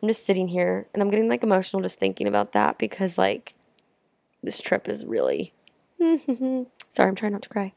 [0.02, 3.54] I'm just sitting here and I'm getting like emotional just thinking about that because like
[4.42, 5.54] this trip is really
[6.90, 7.74] sorry, I'm trying not to cry.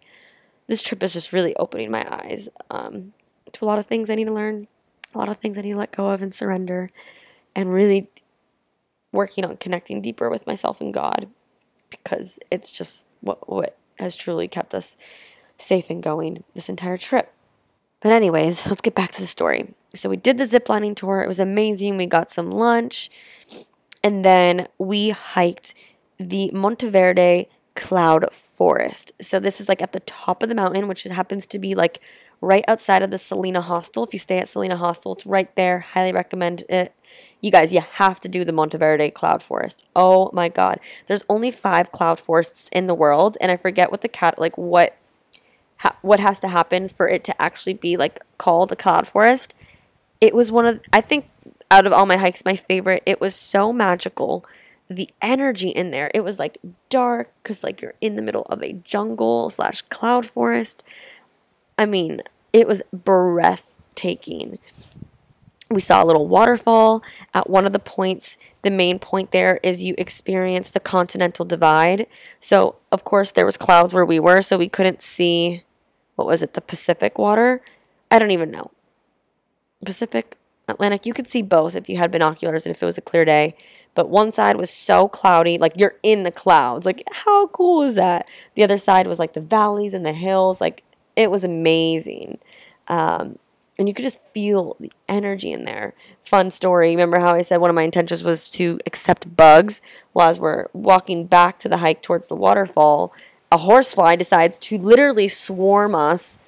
[0.68, 3.12] This trip is just really opening my eyes um,
[3.52, 4.68] to a lot of things I need to learn,
[5.14, 6.90] a lot of things I need to let go of and surrender,
[7.57, 8.09] and really
[9.12, 11.28] working on connecting deeper with myself and God
[11.90, 14.96] because it's just what what has truly kept us
[15.59, 17.33] safe and going this entire trip.
[18.00, 19.74] But anyways, let's get back to the story.
[19.94, 21.22] So we did the ziplining tour.
[21.22, 21.96] It was amazing.
[21.96, 23.11] We got some lunch
[24.04, 25.74] and then we hiked
[26.18, 27.48] the Monteverde
[27.79, 29.12] Cloud Forest.
[29.23, 32.01] So this is like at the top of the mountain, which happens to be like
[32.41, 34.05] right outside of the Selina Hostel.
[34.05, 35.81] If you stay at Selina Hostel, it's right there.
[35.81, 36.93] Highly recommend it.
[37.41, 39.85] You guys, you have to do the Monteverde Cloud Forest.
[39.95, 40.81] Oh my God.
[41.07, 44.59] There's only five cloud forests in the world, and I forget what the cat, like
[44.59, 44.97] what
[45.77, 49.55] ha- what has to happen for it to actually be like called a cloud forest.
[50.21, 51.31] It was one of I think
[51.71, 53.05] out of all my hikes my favorite.
[53.07, 54.45] It was so magical.
[54.88, 56.11] The energy in there.
[56.14, 60.27] It was like dark cuz like you're in the middle of a jungle slash cloud
[60.27, 60.83] forest.
[61.77, 62.22] I mean,
[62.53, 64.59] it was breathtaking.
[65.70, 67.03] We saw a little waterfall
[67.35, 68.38] at one of the points.
[68.62, 72.07] The main point there is you experience the continental divide.
[72.40, 75.64] So, of course, there was clouds where we were, so we couldn't see
[76.16, 77.61] what was it, the Pacific water?
[78.11, 78.70] I don't even know.
[79.85, 80.38] Pacific,
[80.68, 83.24] Atlantic, you could see both if you had binoculars and if it was a clear
[83.24, 83.54] day.
[83.94, 86.87] But one side was so cloudy, like you're in the clouds.
[86.87, 88.28] Like, how cool is that?
[88.54, 90.61] The other side was like the valleys and the hills.
[90.61, 90.85] Like,
[91.16, 92.38] it was amazing.
[92.87, 93.38] Um,
[93.78, 95.94] and you could just feel the energy in there.
[96.22, 96.90] Fun story.
[96.90, 99.81] Remember how I said one of my intentions was to accept bugs?
[100.14, 103.12] Well, as we're walking back to the hike towards the waterfall,
[103.50, 106.38] a horsefly decides to literally swarm us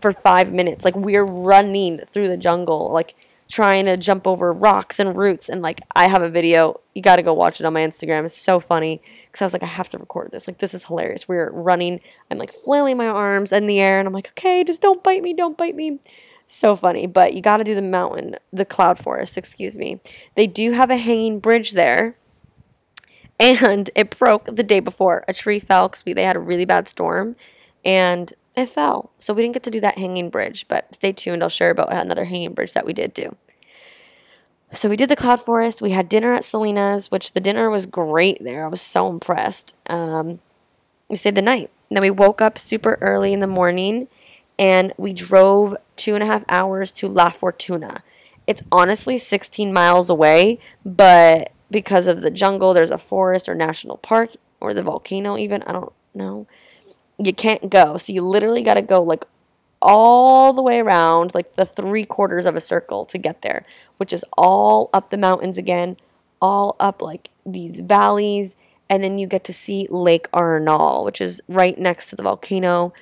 [0.00, 0.84] for five minutes.
[0.84, 3.14] Like we're running through the jungle, like
[3.54, 5.48] trying to jump over rocks and roots.
[5.48, 8.24] And like I have a video, you got to go watch it on my Instagram.
[8.24, 10.48] It's so funny because I was like, I have to record this.
[10.48, 11.28] Like this is hilarious.
[11.28, 12.00] We're running.
[12.32, 15.22] I'm like flailing my arms in the air, and I'm like, okay, just don't bite
[15.22, 16.00] me, don't bite me.
[16.48, 20.00] So funny, but you got to do the mountain, the cloud forest, excuse me.
[20.34, 22.16] They do have a hanging bridge there
[23.38, 25.24] and it broke the day before.
[25.28, 27.36] A tree fell because they had a really bad storm,
[27.84, 29.10] and it fell.
[29.20, 30.66] So we didn't get to do that hanging bridge.
[30.68, 31.42] But stay tuned.
[31.42, 33.36] I'll share about another hanging bridge that we did do.
[34.74, 35.80] So we did the cloud forest.
[35.80, 38.64] We had dinner at Selina's, which the dinner was great there.
[38.64, 39.74] I was so impressed.
[39.86, 40.40] Um,
[41.08, 41.70] we stayed the night.
[41.88, 44.08] And then we woke up super early in the morning,
[44.58, 48.02] and we drove two and a half hours to La Fortuna.
[48.46, 52.72] It's honestly 16 miles away, but because of the jungle.
[52.72, 55.62] There's a forest or national park or the volcano, even.
[55.64, 56.46] I don't know.
[57.18, 57.96] You can't go.
[57.96, 59.24] So you literally got to go like
[59.82, 64.12] all the way around, like the three quarters of a circle to get there, which
[64.12, 65.96] is all up the mountains again,
[66.40, 68.56] all up like these valleys.
[68.88, 72.92] And then you get to see Lake Arenal, which is right next to the volcano.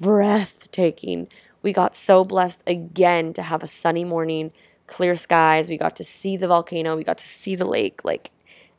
[0.00, 1.28] Breathtaking.
[1.62, 4.52] We got so blessed again to have a sunny morning
[4.86, 5.68] clear skies.
[5.68, 6.96] We got to see the volcano.
[6.96, 8.04] We got to see the lake.
[8.04, 8.30] Like,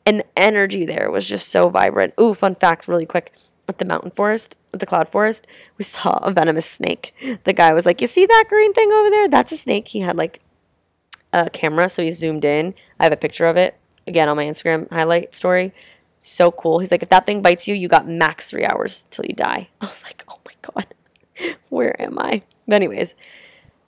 [0.06, 2.14] and the energy there was just so vibrant.
[2.20, 3.34] Ooh, fun fact, really quick.
[3.66, 5.46] At the mountain forest, at the cloud forest,
[5.78, 7.14] we saw a venomous snake.
[7.44, 9.26] The guy was like, You see that green thing over there?
[9.26, 9.88] That's a snake.
[9.88, 10.40] He had like
[11.34, 12.74] a camera, so he zoomed in.
[12.98, 15.72] I have a picture of it again on my Instagram highlight story.
[16.22, 16.78] So cool.
[16.78, 19.68] He's like, If that thing bites you, you got max three hours till you die.
[19.80, 20.94] I was like, Oh my God,
[21.68, 22.42] where am I?
[22.66, 23.14] But, anyways,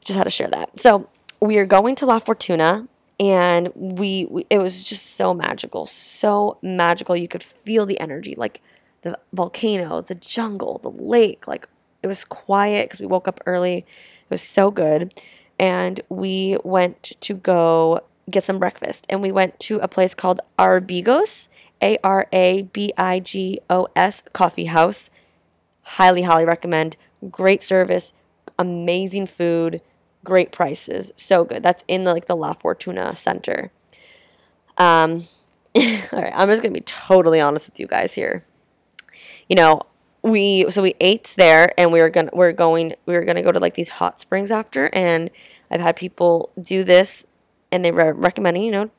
[0.05, 0.79] just had to share that.
[0.79, 1.09] So,
[1.41, 6.59] we are going to La Fortuna and we, we, it was just so magical so
[6.63, 8.61] magical you could feel the energy like
[9.03, 11.69] the volcano the jungle the lake like
[12.03, 15.15] it was quiet because we woke up early it was so good
[15.59, 20.41] and we went to go get some breakfast and we went to a place called
[20.59, 21.49] Arabigos
[21.83, 22.23] a-r-a-b-i-g-o-s
[24.33, 25.11] coffee house
[25.83, 26.97] highly highly recommend
[27.31, 28.13] great service
[28.59, 29.81] amazing food
[30.27, 31.63] great prices, so good.
[31.63, 33.71] That's in the, like the La Fortuna Center.
[34.77, 35.27] Um,
[35.77, 38.45] all right, I'm just gonna be totally honest with you guys here.
[39.49, 39.81] You know,
[40.27, 43.53] we so we ate there, and we were gonna we're going we were gonna go
[43.53, 45.31] to like these hot springs after, and
[45.71, 47.27] I've had people do this,
[47.71, 48.91] and they were recommending you know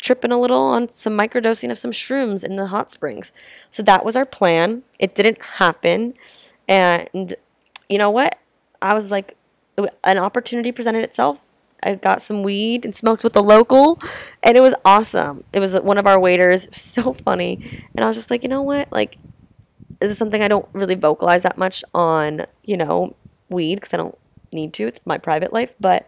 [0.00, 3.32] tripping a little on some microdosing of some shrooms in the hot springs.
[3.70, 4.82] So that was our plan.
[4.98, 6.14] It didn't happen,
[6.66, 7.34] and
[7.88, 8.38] you know what?
[8.82, 9.36] I was like,
[10.04, 11.40] an opportunity presented itself.
[11.82, 14.00] I got some weed and smoked with a local,
[14.42, 15.44] and it was awesome.
[15.52, 18.62] It was one of our waiters, so funny, and I was just like, you know
[18.62, 19.18] what, like,
[20.00, 23.16] this is something I don't really vocalize that much on, you know,
[23.48, 24.16] weed because I don't
[24.52, 24.86] need to.
[24.86, 26.06] It's my private life, but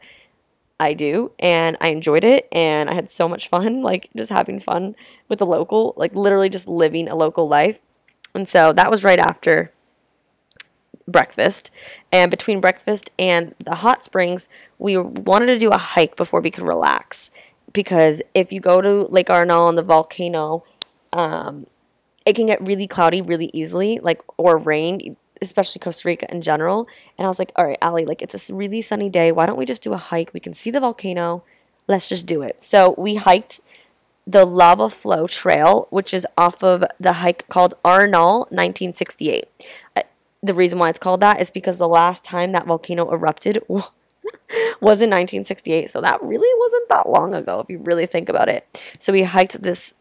[0.78, 4.58] I do, and I enjoyed it, and I had so much fun, like just having
[4.58, 4.96] fun
[5.28, 7.80] with the local, like literally just living a local life.
[8.34, 9.72] And so that was right after
[11.06, 11.70] breakfast.
[12.12, 14.48] And between breakfast and the hot springs,
[14.78, 17.30] we wanted to do a hike before we could relax.
[17.72, 20.64] Because if you go to Lake Arenal and the volcano,
[21.12, 21.66] um,
[22.26, 26.86] it can get really cloudy really easily, like or rain, especially Costa Rica in general.
[27.18, 29.32] And I was like, all right, Allie, like it's a really sunny day.
[29.32, 30.32] Why don't we just do a hike?
[30.32, 31.42] We can see the volcano.
[31.88, 32.62] Let's just do it.
[32.62, 33.60] So we hiked
[34.26, 39.46] the lava flow trail, which is off of the hike called Arenal 1968.
[39.96, 40.02] Uh,
[40.42, 45.00] the reason why it's called that is because the last time that volcano erupted was
[45.00, 45.90] in 1968.
[45.90, 48.94] So that really wasn't that long ago if you really think about it.
[48.98, 49.94] So we hiked this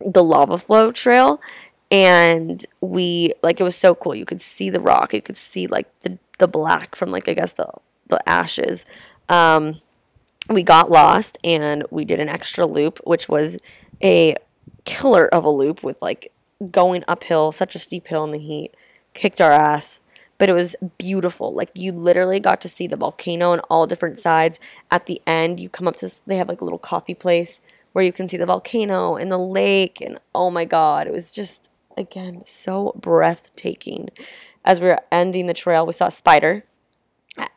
[0.00, 1.40] the lava flow trail
[1.90, 4.14] and we like it was so cool.
[4.14, 5.12] You could see the rock.
[5.12, 7.70] You could see like the the black from like I guess the
[8.08, 8.84] the ashes.
[9.28, 9.80] Um
[10.50, 13.58] we got lost and we did an extra loop which was
[14.02, 14.34] a
[14.84, 16.32] killer of a loop with like
[16.70, 18.74] going uphill, such a steep hill in the heat
[19.14, 20.00] kicked our ass
[20.38, 21.54] but it was beautiful.
[21.54, 24.58] Like you literally got to see the volcano on all different sides.
[24.90, 27.60] At the end, you come up to they have like a little coffee place
[27.94, 31.30] where you can see the volcano and the lake and oh my god, it was
[31.30, 34.10] just again so breathtaking.
[34.64, 36.64] As we were ending the trail, we saw a spider.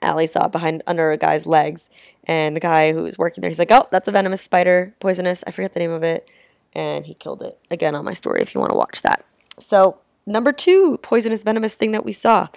[0.02, 1.90] Allie saw it behind under a guy's legs,
[2.26, 5.44] and the guy who was working there, he's like, "Oh, that's a venomous spider, poisonous.
[5.48, 6.30] I forget the name of it."
[6.74, 7.60] And he killed it.
[7.72, 9.26] Again on my story if you want to watch that.
[9.60, 9.98] So
[10.28, 12.48] number two poisonous venomous thing that we saw.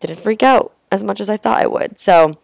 [0.00, 1.98] Didn't freak out as much as I thought I would.
[1.98, 2.38] So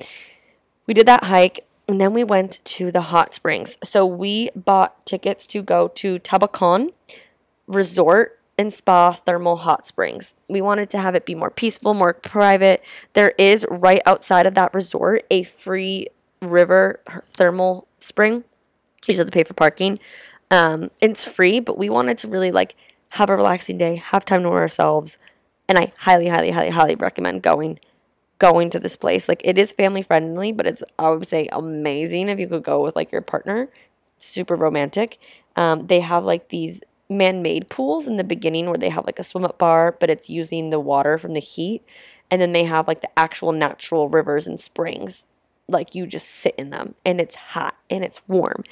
[0.87, 3.77] we did that hike and then we went to the hot springs.
[3.85, 6.90] So we bought tickets to go to Tabacon
[7.66, 10.37] Resort and Spa Thermal Hot Springs.
[10.49, 12.83] We wanted to have it be more peaceful, more private.
[13.12, 16.09] There is right outside of that resort a free
[16.40, 18.44] river thermal spring.
[19.07, 20.01] You just have to pay for parking.
[20.51, 22.75] Um, it's free, but we wanted to really like
[23.11, 25.18] have a relaxing day, have time to ourselves,
[25.68, 27.79] and I highly, highly, highly, highly recommend going
[28.38, 29.29] going to this place.
[29.29, 32.83] Like it is family friendly, but it's I would say amazing if you could go
[32.83, 33.68] with like your partner.
[34.18, 35.18] Super romantic.
[35.57, 39.25] Um, they have like these man-made pools in the beginning where they have like a
[39.25, 41.83] swim up bar, but it's using the water from the heat,
[42.31, 45.27] and then they have like the actual natural rivers and springs.
[45.68, 48.64] Like you just sit in them, and it's hot and it's warm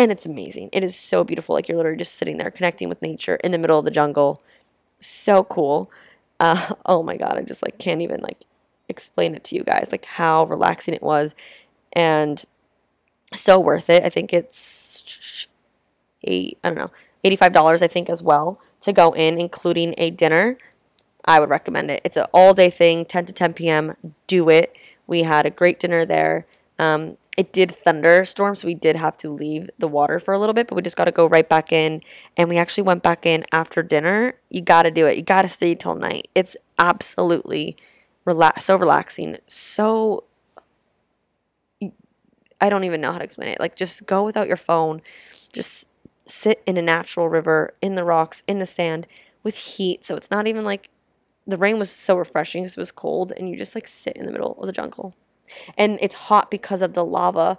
[0.00, 0.70] and it's amazing.
[0.72, 1.54] It is so beautiful.
[1.54, 4.42] Like you're literally just sitting there connecting with nature in the middle of the jungle.
[4.98, 5.90] So cool.
[6.38, 8.44] Uh, oh my god, I just like can't even like
[8.90, 11.34] explain it to you guys like how relaxing it was
[11.92, 12.44] and
[13.34, 14.04] so worth it.
[14.04, 15.46] I think it's
[16.24, 16.90] eight, I don't know,
[17.24, 20.58] $85 I think as well to go in including a dinner.
[21.24, 22.00] I would recommend it.
[22.04, 23.94] It's an all day thing, 10 to 10 p.m.
[24.26, 24.74] Do it.
[25.06, 26.46] We had a great dinner there.
[26.78, 30.52] Um, it did thunderstorm, so we did have to leave the water for a little
[30.52, 32.02] bit, but we just got to go right back in.
[32.36, 34.34] And we actually went back in after dinner.
[34.50, 35.16] You got to do it.
[35.16, 36.28] You got to stay till night.
[36.34, 37.76] It's absolutely
[38.24, 40.24] relax, so relaxing, so.
[42.62, 43.58] I don't even know how to explain it.
[43.58, 45.00] Like, just go without your phone.
[45.50, 45.88] Just
[46.26, 49.06] sit in a natural river, in the rocks, in the sand,
[49.42, 50.04] with heat.
[50.04, 50.90] So it's not even like
[51.46, 54.26] the rain was so refreshing because it was cold, and you just like sit in
[54.26, 55.14] the middle of the jungle
[55.76, 57.58] and it's hot because of the lava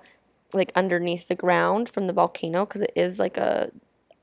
[0.53, 3.71] like underneath the ground from the volcano because it is like a,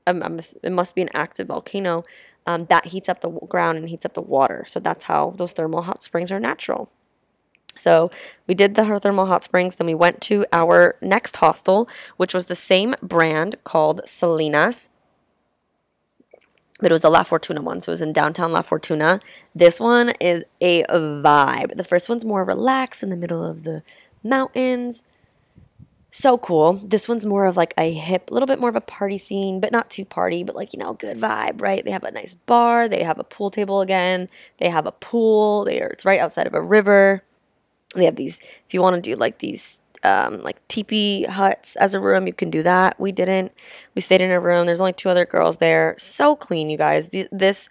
[0.05, 2.03] a, it must be an active volcano
[2.49, 5.53] um, that heats up the ground and heats up the water so that's how those
[5.53, 6.89] thermal hot springs are natural
[7.77, 8.09] so
[8.47, 12.47] we did the thermal hot springs then we went to our next hostel which was
[12.47, 14.89] the same brand called Selina's
[16.79, 19.19] but it was the La Fortuna one, so it was in downtown La Fortuna.
[19.53, 21.75] This one is a vibe.
[21.75, 23.83] The first one's more relaxed in the middle of the
[24.23, 25.03] mountains.
[26.11, 26.73] So cool.
[26.73, 29.59] This one's more of like a hip, a little bit more of a party scene,
[29.59, 31.85] but not too party, but like, you know, good vibe, right?
[31.85, 35.65] They have a nice bar, they have a pool table again, they have a pool,
[35.65, 37.23] they are it's right outside of a river.
[37.95, 41.93] They have these if you want to do like these um, like teepee huts as
[41.93, 42.25] a room.
[42.25, 42.99] You can do that.
[42.99, 43.51] We didn't.
[43.95, 44.65] We stayed in a room.
[44.65, 45.95] There's only two other girls there.
[45.97, 47.09] So clean, you guys.
[47.31, 47.69] This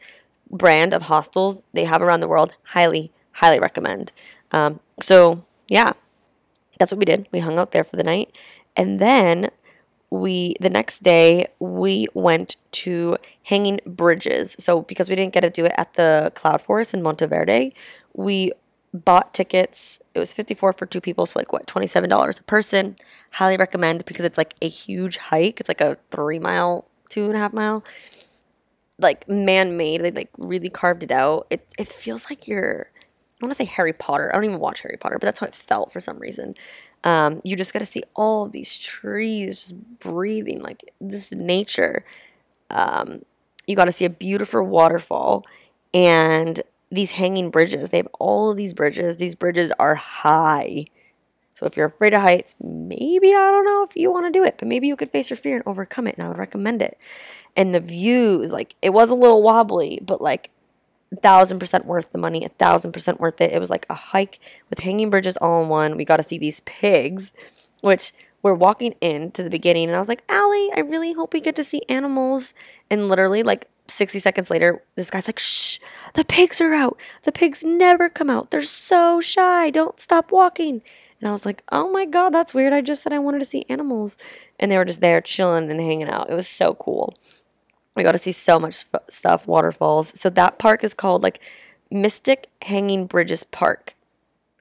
[0.51, 4.13] brand of hostels they have around the world, highly, highly recommend.
[4.53, 5.93] Um, so yeah,
[6.79, 7.29] that's what we did.
[7.33, 8.35] We hung out there for the night,
[8.77, 9.51] and then
[10.11, 14.57] we the next day we went to hanging bridges.
[14.59, 17.73] So because we didn't get to do it at the Cloud Forest in Monteverde,
[18.15, 18.53] we
[18.95, 20.01] bought tickets.
[20.15, 22.97] It was 54 for two people, so like what, $27 a person.
[23.33, 25.61] Highly recommend because it's like a huge hike.
[25.61, 27.85] It's like a three mile, two and a half mile,
[28.99, 30.03] like man made.
[30.03, 31.47] They like really carved it out.
[31.51, 32.91] It, it feels like you're
[33.41, 34.31] I want to say Harry Potter.
[34.33, 36.55] I don't even watch Harry Potter, but that's how it felt for some reason.
[37.05, 42.05] Um, you just got to see all of these trees just breathing like this nature.
[42.71, 43.23] Um,
[43.67, 45.47] you got to see a beautiful waterfall
[45.95, 46.61] and
[46.91, 47.91] these hanging bridges.
[47.91, 49.19] They have all of these bridges.
[49.19, 50.87] These bridges are high.
[51.55, 54.45] So if you're afraid of heights, maybe I don't know if you want to do
[54.45, 56.83] it, but maybe you could face your fear and overcome it, and I would recommend
[56.83, 56.99] it.
[57.57, 60.51] And the views, like it was a little wobbly, but like
[61.17, 63.53] thousand percent worth the money, a thousand percent worth it.
[63.53, 64.39] It was like a hike
[64.71, 65.97] with hanging bridges all in one.
[65.97, 67.33] We got to see these pigs,
[67.81, 71.41] which we're walking into the beginning, and I was like, Allie, I really hope we
[71.41, 72.55] get to see animals.
[72.91, 75.79] And literally, like 60 seconds later, this guy's like, shh,
[76.15, 76.99] the pigs are out.
[77.25, 78.51] The pigs never come out.
[78.51, 79.71] They're so shy.
[79.71, 80.83] Don't stop walking.
[81.21, 82.73] And I was like, oh my God, that's weird.
[82.73, 84.17] I just said I wanted to see animals.
[84.61, 86.31] And they were just there chilling and hanging out.
[86.31, 87.15] It was so cool.
[87.99, 90.19] We got to see so much f- stuff, waterfalls.
[90.19, 91.41] So that park is called like
[91.91, 93.95] Mystic Hanging Bridges Park.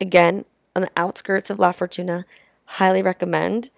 [0.02, 0.44] Again,
[0.76, 2.26] on the outskirts of La Fortuna.
[2.66, 3.72] Highly recommend.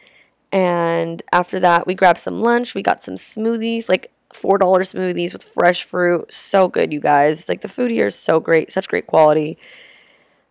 [0.52, 2.76] And after that, we grabbed some lunch.
[2.76, 6.34] We got some smoothies, like $4 smoothies with fresh fruit.
[6.34, 7.48] So good, you guys.
[7.48, 9.58] Like the food here is so great, such great quality.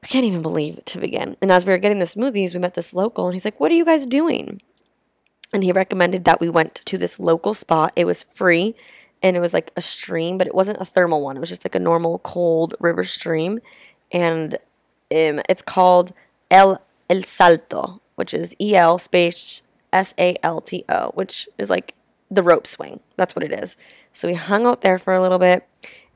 [0.03, 1.37] I can't even believe it to begin.
[1.43, 3.73] And as we were getting the smoothies, we met this local and he's like, What
[3.73, 4.63] are you guys doing?
[5.53, 7.93] And he recommended that we went to this local spot.
[7.97, 8.75] It was free
[9.23, 11.37] and it was like a stream, but it wasn't a thermal one.
[11.37, 13.61] It was just like a normal cold river stream.
[14.13, 16.13] And um, it's called
[16.51, 21.71] El El Salto, which is E L space S A L T O, which is
[21.71, 21.95] like
[22.31, 23.01] the rope swing.
[23.17, 23.77] That's what it is.
[24.13, 25.67] So we hung out there for a little bit.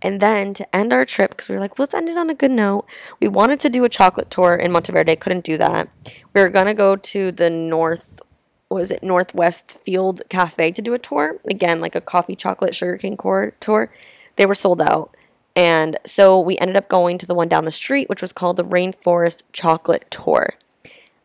[0.05, 2.35] And then to end our trip, because we were like, let's end it on a
[2.35, 2.87] good note,
[3.21, 5.15] we wanted to do a chocolate tour in Monteverde.
[5.17, 5.89] Couldn't do that.
[6.35, 8.21] We were going to go to the North,
[8.75, 11.39] was it Northwest Field Cafe to do a tour.
[11.49, 13.93] Again, like a coffee, chocolate, sugarcane core tour.
[14.37, 15.15] They were sold out.
[15.55, 18.57] And so we ended up going to the one down the street, which was called
[18.57, 20.55] the Rainforest Chocolate Tour.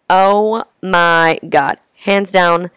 [0.10, 1.78] Oh my God.
[2.02, 2.70] Hands down,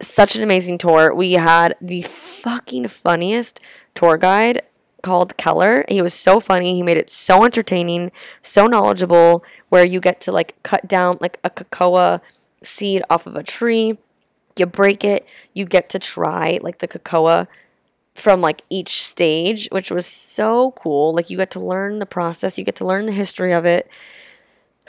[0.00, 1.12] such an amazing tour.
[1.14, 3.60] We had the fucking funniest
[3.94, 4.62] tour guide
[5.02, 5.84] called Keller.
[5.88, 6.74] He was so funny.
[6.74, 8.10] He made it so entertaining,
[8.42, 12.20] so knowledgeable, where you get to like cut down like a cocoa
[12.66, 13.98] seed off of a tree.
[14.56, 17.46] You break it, you get to try like the cocoa
[18.14, 21.12] from like each stage, which was so cool.
[21.12, 23.88] Like you get to learn the process, you get to learn the history of it.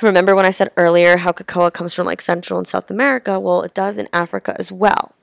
[0.01, 3.39] Remember when I said earlier how cocoa comes from like Central and South America?
[3.39, 5.13] Well, it does in Africa as well.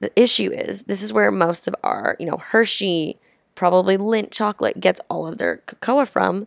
[0.00, 3.18] The issue is this is where most of our, you know, Hershey,
[3.54, 6.46] probably Lindt chocolate gets all of their cocoa from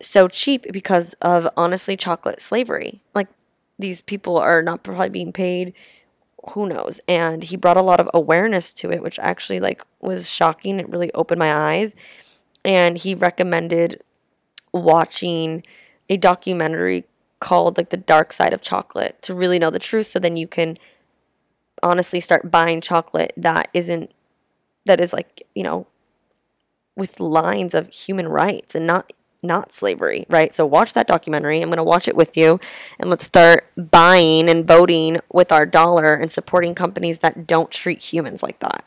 [0.00, 3.02] so cheap because of honestly chocolate slavery.
[3.14, 3.28] Like
[3.78, 5.74] these people are not probably being paid
[6.50, 7.00] who knows?
[7.08, 10.78] And he brought a lot of awareness to it which actually like was shocking.
[10.78, 11.96] It really opened my eyes.
[12.64, 14.02] And he recommended
[14.72, 15.62] watching
[16.08, 17.04] a documentary
[17.40, 20.06] called like the dark side of chocolate to really know the truth.
[20.08, 20.78] So then you can
[21.82, 24.10] honestly start buying chocolate that isn't
[24.86, 25.86] that is like you know
[26.96, 29.12] with lines of human rights and not
[29.44, 30.54] not slavery, right?
[30.54, 31.60] So watch that documentary.
[31.60, 32.58] I'm going to watch it with you
[32.98, 38.02] and let's start buying and voting with our dollar and supporting companies that don't treat
[38.02, 38.84] humans like that.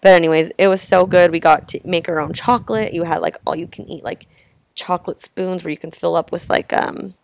[0.00, 1.30] But anyways, it was so good.
[1.30, 2.92] We got to make our own chocolate.
[2.94, 4.26] You had like all you can eat like
[4.74, 7.14] chocolate spoons where you can fill up with like um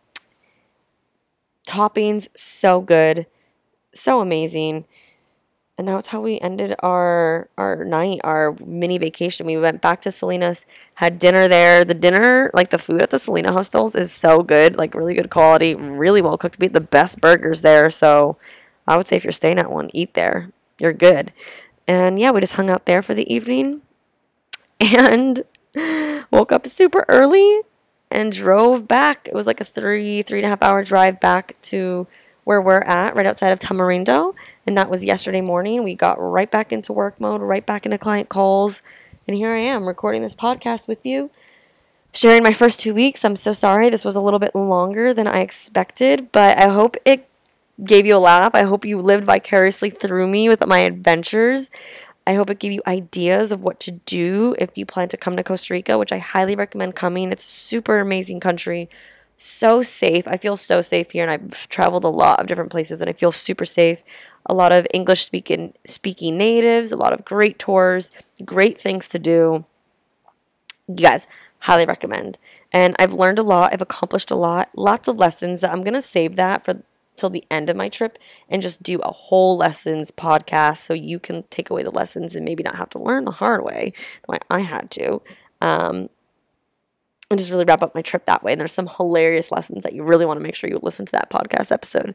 [1.66, 2.28] toppings.
[2.36, 3.26] So good.
[3.92, 4.84] So amazing
[5.76, 9.46] and that's how we ended our our night, our mini vacation.
[9.46, 11.84] We went back to Selina's, had dinner there.
[11.84, 15.30] The dinner, like the food at the Selina hostels, is so good, like really good
[15.30, 16.58] quality, really well cooked.
[16.60, 18.36] We had the best burgers there, so
[18.86, 20.50] I would say if you're staying at one, eat there.
[20.78, 21.32] You're good.
[21.88, 23.82] And yeah, we just hung out there for the evening,
[24.80, 25.42] and
[26.30, 27.62] woke up super early
[28.12, 29.26] and drove back.
[29.26, 32.06] It was like a three three and a half hour drive back to
[32.44, 34.34] where we're at, right outside of Tamarindo
[34.66, 35.82] and that was yesterday morning.
[35.84, 38.82] We got right back into work mode, right back into client calls.
[39.26, 41.30] And here I am recording this podcast with you,
[42.12, 43.24] sharing my first two weeks.
[43.24, 43.90] I'm so sorry.
[43.90, 47.28] This was a little bit longer than I expected, but I hope it
[47.82, 48.54] gave you a laugh.
[48.54, 51.70] I hope you lived vicariously through me with my adventures.
[52.26, 55.36] I hope it gave you ideas of what to do if you plan to come
[55.36, 57.30] to Costa Rica, which I highly recommend coming.
[57.30, 58.88] It's a super amazing country,
[59.36, 60.26] so safe.
[60.26, 63.12] I feel so safe here, and I've traveled a lot of different places, and I
[63.12, 64.04] feel super safe
[64.46, 68.10] a lot of English speaking speaking natives, a lot of great tours,
[68.44, 69.64] great things to do.
[70.86, 71.26] You guys,
[71.60, 72.38] highly recommend.
[72.72, 76.02] And I've learned a lot, I've accomplished a lot, lots of lessons that I'm to
[76.02, 76.82] save that for
[77.16, 78.18] till the end of my trip
[78.48, 82.44] and just do a whole lessons podcast so you can take away the lessons and
[82.44, 83.92] maybe not have to learn the hard way
[84.26, 85.22] the way I had to.
[85.60, 86.08] Um,
[87.30, 88.52] and just really wrap up my trip that way.
[88.52, 91.12] And there's some hilarious lessons that you really want to make sure you listen to
[91.12, 92.14] that podcast episode.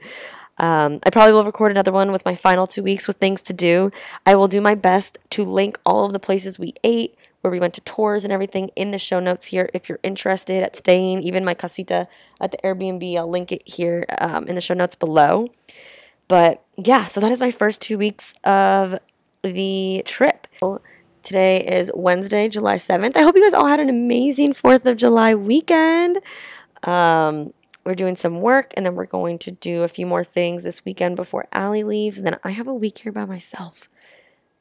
[0.57, 3.53] Um, I probably will record another one with my final two weeks with things to
[3.53, 3.91] do.
[4.25, 7.59] I will do my best to link all of the places we ate, where we
[7.59, 9.69] went to tours and everything in the show notes here.
[9.73, 12.07] If you're interested at staying, even my casita
[12.41, 15.47] at the Airbnb, I'll link it here um, in the show notes below.
[16.27, 18.99] But yeah, so that is my first two weeks of
[19.41, 20.47] the trip.
[21.23, 23.17] Today is Wednesday, July 7th.
[23.17, 26.19] I hope you guys all had an amazing 4th of July weekend.
[26.83, 27.53] Um,
[27.83, 30.85] we're doing some work and then we're going to do a few more things this
[30.85, 32.17] weekend before Allie leaves.
[32.17, 33.89] And then I have a week here by myself.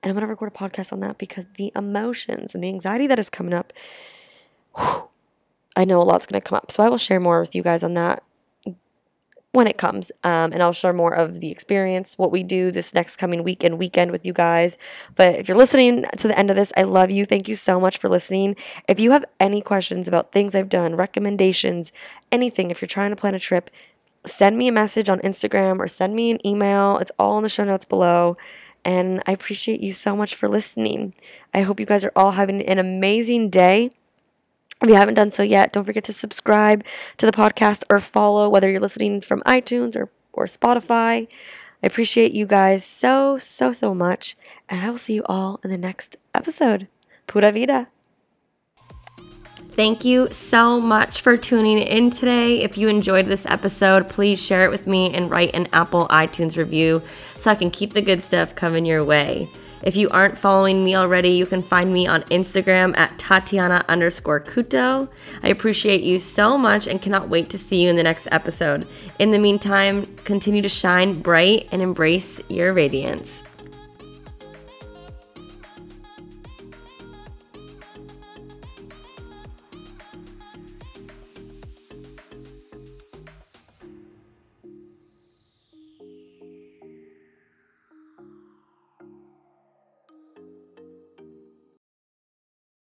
[0.03, 3.07] And I'm going to record a podcast on that because the emotions and the anxiety
[3.07, 3.73] that is coming up,
[4.77, 5.09] whew,
[5.77, 6.73] I know a lot's going to come up.
[6.73, 8.23] So I will share more with you guys on that
[9.53, 10.13] when it comes.
[10.25, 13.65] Um, and I'll share more of the experience, what we do this next coming week
[13.65, 14.77] and weekend with you guys.
[15.17, 17.25] But if you're listening to the end of this, I love you.
[17.25, 18.57] Thank you so much for listening.
[18.89, 21.93] If you have any questions about things I've done, recommendations,
[22.31, 23.71] anything, if you're trying to plan a trip,
[24.27, 26.99] send me a message on Instagram or send me an email.
[26.99, 28.37] It's all in the show notes below.
[28.85, 31.15] And I appreciate you so much for listening.
[31.53, 33.91] I hope you guys are all having an amazing day.
[34.81, 36.85] If you haven't done so yet, don't forget to subscribe
[37.17, 41.27] to the podcast or follow whether you're listening from iTunes or, or Spotify.
[41.83, 44.37] I appreciate you guys so, so, so much.
[44.69, 46.87] And I will see you all in the next episode.
[47.27, 47.89] Pura vida.
[49.73, 52.61] Thank you so much for tuning in today.
[52.63, 56.57] If you enjoyed this episode, please share it with me and write an Apple iTunes
[56.57, 57.01] review
[57.37, 59.49] so I can keep the good stuff coming your way.
[59.83, 64.41] If you aren't following me already, you can find me on Instagram at Tatiana underscore
[64.41, 65.09] Couto.
[65.43, 68.87] I appreciate you so much and cannot wait to see you in the next episode.
[69.19, 73.43] In the meantime, continue to shine bright and embrace your radiance.